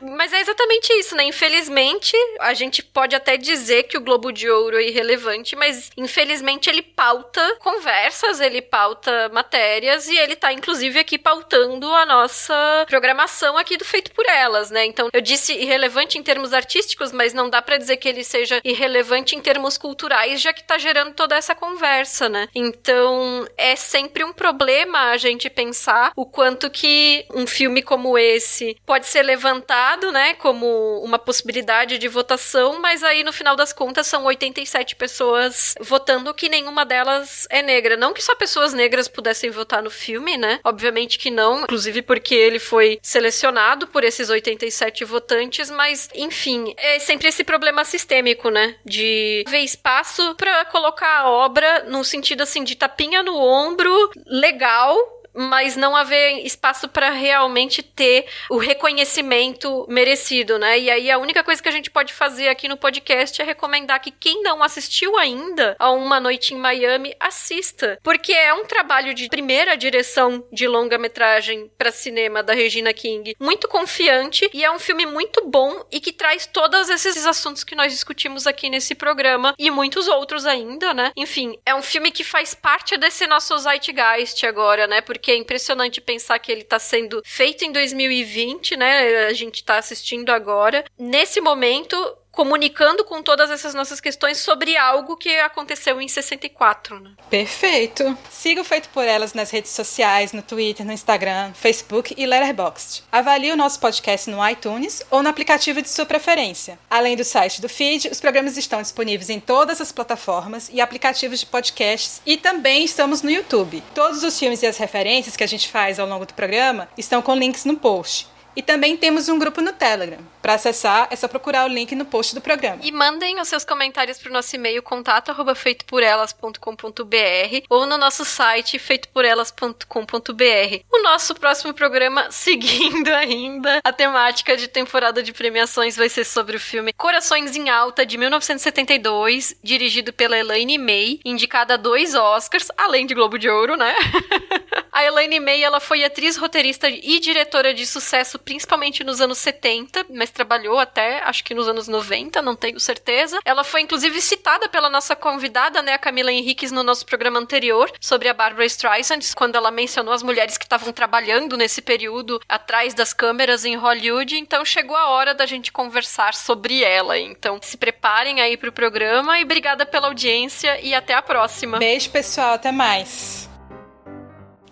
Mas 0.16 0.32
é 0.32 0.40
exatamente 0.40 0.92
isso, 0.94 1.14
né? 1.14 1.24
Infelizmente, 1.24 2.16
a 2.40 2.54
gente 2.54 2.82
pode 2.82 3.14
até 3.14 3.36
dizer 3.36 3.84
que 3.84 3.96
o 3.96 4.00
Globo 4.00 4.32
de 4.32 4.48
Ouro 4.48 4.76
é 4.78 4.84
irrelevante, 4.84 5.54
mas 5.56 5.90
infelizmente 5.96 6.70
ele 6.70 6.82
pauta 6.82 7.56
conversas, 7.60 8.40
ele 8.40 8.62
pauta 8.62 9.28
matérias 9.30 10.08
e 10.08 10.16
ele 10.16 10.36
tá 10.36 10.52
inclusive 10.52 10.98
aqui 10.98 11.18
pautando 11.18 11.92
a 11.94 12.06
nossa 12.06 12.84
programação 12.88 13.58
aqui 13.58 13.76
do 13.76 13.84
Feito 13.84 14.12
por 14.12 14.24
Elas, 14.26 14.70
né? 14.70 14.86
Então, 14.86 15.08
eu 15.12 15.20
disse 15.20 15.52
irrelevante 15.52 16.18
em 16.18 16.22
termos 16.22 16.52
artísticos, 16.52 17.12
mas 17.12 17.34
não 17.34 17.50
dá 17.50 17.60
para 17.60 17.76
dizer 17.76 17.96
que 17.96 18.08
ele 18.08 18.24
seja 18.24 18.60
irrelevante 18.64 19.36
em 19.36 19.40
termos 19.40 19.76
culturais, 19.76 20.40
já 20.40 20.52
que 20.52 20.64
tá 20.64 20.78
gerando 20.78 21.14
toda 21.14 21.36
essa 21.36 21.54
conversa, 21.54 22.28
né? 22.28 22.48
Então, 22.54 23.46
é 23.56 23.76
sempre 23.76 24.24
um 24.24 24.32
problema 24.32 25.10
a 25.10 25.16
gente 25.16 25.50
pensar 25.50 26.12
o 26.16 26.24
quanto 26.30 26.70
que 26.70 27.26
um 27.34 27.46
filme 27.46 27.82
como 27.82 28.16
esse 28.16 28.76
pode 28.86 29.06
ser 29.06 29.22
levantado, 29.22 30.10
né, 30.12 30.34
como 30.34 31.00
uma 31.02 31.18
possibilidade 31.18 31.98
de 31.98 32.08
votação, 32.08 32.80
mas 32.80 33.02
aí 33.02 33.22
no 33.22 33.32
final 33.32 33.56
das 33.56 33.72
contas 33.72 34.06
são 34.06 34.24
87 34.24 34.96
pessoas 34.96 35.74
votando 35.80 36.32
que 36.34 36.48
nenhuma 36.48 36.84
delas 36.84 37.46
é 37.50 37.62
negra. 37.62 37.96
Não 37.96 38.12
que 38.12 38.22
só 38.22 38.34
pessoas 38.34 38.72
negras 38.72 39.08
pudessem 39.08 39.50
votar 39.50 39.82
no 39.82 39.90
filme, 39.90 40.36
né? 40.36 40.60
Obviamente 40.64 41.18
que 41.18 41.30
não, 41.30 41.62
inclusive 41.62 42.02
porque 42.02 42.34
ele 42.34 42.58
foi 42.58 42.98
selecionado 43.02 43.86
por 43.86 44.04
esses 44.04 44.30
87 44.30 45.04
votantes, 45.04 45.70
mas 45.70 46.08
enfim, 46.14 46.74
é 46.76 46.98
sempre 46.98 47.28
esse 47.28 47.44
problema 47.44 47.84
sistêmico, 47.84 48.50
né, 48.50 48.76
de 48.84 49.44
ver 49.48 49.60
espaço 49.60 50.34
para 50.36 50.64
colocar 50.66 51.20
a 51.20 51.28
obra 51.28 51.84
no 51.88 52.04
sentido 52.04 52.42
assim 52.42 52.64
de 52.64 52.76
tapinha 52.76 53.22
no 53.22 53.36
ombro, 53.36 54.10
legal, 54.26 54.96
mas 55.40 55.76
não 55.76 55.96
haver 55.96 56.44
espaço 56.44 56.88
para 56.88 57.10
realmente 57.10 57.82
ter 57.82 58.26
o 58.50 58.58
reconhecimento 58.58 59.86
merecido, 59.88 60.58
né? 60.58 60.78
E 60.78 60.90
aí 60.90 61.10
a 61.10 61.18
única 61.18 61.42
coisa 61.42 61.62
que 61.62 61.68
a 61.68 61.72
gente 61.72 61.90
pode 61.90 62.12
fazer 62.12 62.48
aqui 62.48 62.68
no 62.68 62.76
podcast 62.76 63.40
é 63.40 63.44
recomendar 63.44 64.00
que 64.00 64.10
quem 64.10 64.42
não 64.42 64.62
assistiu 64.62 65.16
ainda 65.16 65.74
a 65.78 65.90
Uma 65.90 66.20
Noite 66.20 66.54
em 66.54 66.58
Miami 66.58 67.14
assista, 67.18 67.98
porque 68.02 68.32
é 68.32 68.52
um 68.52 68.64
trabalho 68.66 69.14
de 69.14 69.28
primeira 69.28 69.76
direção 69.76 70.44
de 70.52 70.68
longa-metragem 70.68 71.70
para 71.78 71.90
cinema 71.90 72.42
da 72.42 72.52
Regina 72.52 72.92
King, 72.92 73.34
muito 73.40 73.66
confiante 73.68 74.48
e 74.52 74.64
é 74.64 74.70
um 74.70 74.78
filme 74.78 75.06
muito 75.06 75.46
bom 75.46 75.84
e 75.90 76.00
que 76.00 76.12
traz 76.12 76.46
todos 76.46 76.90
esses 76.90 77.24
assuntos 77.26 77.64
que 77.64 77.74
nós 77.74 77.92
discutimos 77.92 78.46
aqui 78.46 78.68
nesse 78.68 78.94
programa 78.94 79.54
e 79.58 79.70
muitos 79.70 80.08
outros 80.08 80.44
ainda, 80.44 80.92
né? 80.92 81.12
Enfim, 81.16 81.58
é 81.64 81.74
um 81.74 81.82
filme 81.82 82.10
que 82.10 82.24
faz 82.24 82.54
parte 82.54 82.96
desse 82.96 83.26
nosso 83.26 83.56
zeitgeist 83.58 84.44
agora, 84.44 84.86
né? 84.86 85.00
Porque 85.00 85.29
porque 85.30 85.32
é 85.32 85.36
impressionante 85.36 86.00
pensar 86.00 86.38
que 86.38 86.50
ele 86.50 86.62
está 86.62 86.78
sendo 86.78 87.22
feito 87.24 87.64
em 87.64 87.70
2020, 87.72 88.76
né? 88.76 89.26
A 89.26 89.32
gente 89.32 89.56
está 89.56 89.78
assistindo 89.78 90.30
agora. 90.30 90.84
Nesse 90.98 91.40
momento, 91.40 91.96
comunicando 92.30 93.04
com 93.04 93.22
todas 93.22 93.50
essas 93.50 93.74
nossas 93.74 94.00
questões 94.00 94.38
sobre 94.38 94.76
algo 94.76 95.16
que 95.16 95.34
aconteceu 95.40 96.00
em 96.00 96.08
64. 96.08 97.00
Né? 97.00 97.10
Perfeito. 97.28 98.16
Siga 98.30 98.60
o 98.60 98.64
Feito 98.64 98.88
por 98.90 99.04
Elas 99.04 99.34
nas 99.34 99.50
redes 99.50 99.72
sociais, 99.72 100.32
no 100.32 100.42
Twitter, 100.42 100.86
no 100.86 100.92
Instagram, 100.92 101.52
Facebook 101.54 102.14
e 102.16 102.26
Letterboxd. 102.26 103.02
Avalie 103.10 103.52
o 103.52 103.56
nosso 103.56 103.80
podcast 103.80 104.30
no 104.30 104.46
iTunes 104.48 105.02
ou 105.10 105.22
no 105.22 105.28
aplicativo 105.28 105.82
de 105.82 105.88
sua 105.88 106.06
preferência. 106.06 106.78
Além 106.88 107.16
do 107.16 107.24
site 107.24 107.60
do 107.60 107.68
feed, 107.68 108.08
os 108.08 108.20
programas 108.20 108.56
estão 108.56 108.80
disponíveis 108.80 109.30
em 109.30 109.40
todas 109.40 109.80
as 109.80 109.92
plataformas 109.92 110.70
e 110.72 110.80
aplicativos 110.80 111.40
de 111.40 111.46
podcasts 111.46 112.22
e 112.24 112.36
também 112.36 112.84
estamos 112.84 113.22
no 113.22 113.30
YouTube. 113.30 113.82
Todos 113.94 114.22
os 114.22 114.38
filmes 114.38 114.62
e 114.62 114.66
as 114.66 114.76
referências 114.76 115.36
que 115.36 115.44
a 115.44 115.48
gente 115.48 115.68
faz 115.68 115.98
ao 115.98 116.06
longo 116.06 116.26
do 116.26 116.34
programa 116.34 116.88
estão 116.96 117.20
com 117.22 117.34
links 117.34 117.64
no 117.64 117.76
post. 117.76 118.28
E 118.60 118.62
também 118.62 118.94
temos 118.94 119.26
um 119.30 119.38
grupo 119.38 119.62
no 119.62 119.72
Telegram. 119.72 120.18
Para 120.42 120.52
acessar, 120.52 121.08
é 121.10 121.16
só 121.16 121.26
procurar 121.26 121.64
o 121.64 121.72
link 121.72 121.94
no 121.94 122.04
post 122.04 122.34
do 122.34 122.42
programa. 122.42 122.78
E 122.82 122.92
mandem 122.92 123.40
os 123.40 123.48
seus 123.48 123.64
comentários 123.64 124.18
para 124.18 124.28
o 124.28 124.32
nosso 124.34 124.54
e-mail 124.54 124.82
contato@feitoporelas.com.br 124.82 127.64
ou 127.70 127.86
no 127.86 127.96
nosso 127.96 128.22
site 128.22 128.78
feitoporelas.com.br. 128.78 130.84
O 130.92 131.02
nosso 131.02 131.34
próximo 131.34 131.72
programa, 131.72 132.26
seguindo 132.30 133.08
ainda 133.08 133.80
a 133.82 133.94
temática 133.94 134.54
de 134.58 134.68
temporada 134.68 135.22
de 135.22 135.32
premiações, 135.32 135.96
vai 135.96 136.10
ser 136.10 136.26
sobre 136.26 136.58
o 136.58 136.60
filme 136.60 136.92
Corações 136.92 137.56
em 137.56 137.70
Alta 137.70 138.04
de 138.04 138.18
1972, 138.18 139.56
dirigido 139.64 140.12
pela 140.12 140.36
Elaine 140.36 140.76
May, 140.76 141.18
indicada 141.24 141.72
a 141.72 141.78
dois 141.78 142.14
Oscars, 142.14 142.70
além 142.76 143.06
de 143.06 143.14
Globo 143.14 143.38
de 143.38 143.48
Ouro, 143.48 143.74
né? 143.74 143.94
a 145.00 145.04
Elaine 145.04 145.40
May, 145.40 145.62
ela 145.62 145.80
foi 145.80 146.04
atriz, 146.04 146.36
roteirista 146.36 146.88
e 146.88 147.18
diretora 147.18 147.72
de 147.72 147.86
sucesso 147.86 148.38
principalmente 148.38 149.02
nos 149.02 149.20
anos 149.20 149.38
70, 149.38 150.06
mas 150.10 150.30
trabalhou 150.30 150.78
até 150.78 151.22
acho 151.24 151.42
que 151.42 151.54
nos 151.54 151.68
anos 151.68 151.88
90, 151.88 152.42
não 152.42 152.54
tenho 152.54 152.78
certeza. 152.78 153.40
Ela 153.44 153.64
foi 153.64 153.80
inclusive 153.80 154.20
citada 154.20 154.68
pela 154.68 154.90
nossa 154.90 155.16
convidada, 155.16 155.80
né, 155.80 155.94
a 155.94 155.98
Camila 155.98 156.30
Henriques, 156.30 156.70
no 156.70 156.82
nosso 156.82 157.06
programa 157.06 157.40
anterior 157.40 157.90
sobre 157.98 158.28
a 158.28 158.34
Barbara 158.34 158.66
Streisand, 158.66 159.20
quando 159.34 159.56
ela 159.56 159.70
mencionou 159.70 160.12
as 160.12 160.22
mulheres 160.22 160.58
que 160.58 160.64
estavam 160.64 160.92
trabalhando 160.92 161.56
nesse 161.56 161.80
período 161.80 162.40
atrás 162.48 162.92
das 162.92 163.14
câmeras 163.14 163.64
em 163.64 163.76
Hollywood. 163.76 164.36
Então 164.36 164.64
chegou 164.64 164.96
a 164.96 165.08
hora 165.08 165.32
da 165.32 165.46
gente 165.46 165.72
conversar 165.72 166.34
sobre 166.34 166.84
ela. 166.84 167.18
Então 167.18 167.58
se 167.62 167.76
preparem 167.76 168.40
aí 168.40 168.56
para 168.56 168.68
o 168.68 168.72
programa 168.72 169.38
e 169.38 169.44
obrigada 169.44 169.86
pela 169.86 170.08
audiência 170.08 170.78
e 170.80 170.94
até 170.94 171.14
a 171.14 171.22
próxima. 171.22 171.78
Beijo, 171.78 172.10
pessoal, 172.10 172.54
até 172.54 172.70
mais. 172.70 173.49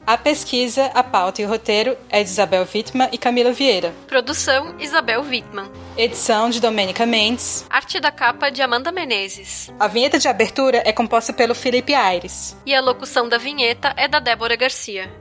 A 0.08 0.16
pesquisa, 0.16 0.86
a 0.94 1.02
pauta 1.02 1.42
e 1.42 1.44
o 1.44 1.48
roteiro 1.50 1.94
é 2.08 2.24
de 2.24 2.30
Isabel 2.30 2.66
Wittmann 2.74 3.10
e 3.12 3.18
Camila 3.18 3.52
Vieira. 3.52 3.92
Produção 4.06 4.74
Isabel 4.80 5.20
Wittmann. 5.20 5.70
Edição 5.98 6.48
de 6.48 6.62
Domênica 6.62 7.04
Mendes. 7.04 7.66
Arte 7.68 8.00
da 8.00 8.10
capa 8.10 8.48
de 8.48 8.62
Amanda 8.62 8.90
Menezes. 8.90 9.70
A 9.78 9.86
vinheta 9.86 10.18
de 10.18 10.26
abertura 10.26 10.82
é 10.86 10.92
composta 10.92 11.30
pelo 11.30 11.54
Felipe 11.54 11.92
Aires. 11.92 12.56
E 12.64 12.74
a 12.74 12.80
locução 12.80 13.28
da 13.28 13.36
vinheta 13.36 13.92
é 13.98 14.08
da 14.08 14.18
Débora 14.18 14.56
Garcia. 14.56 15.12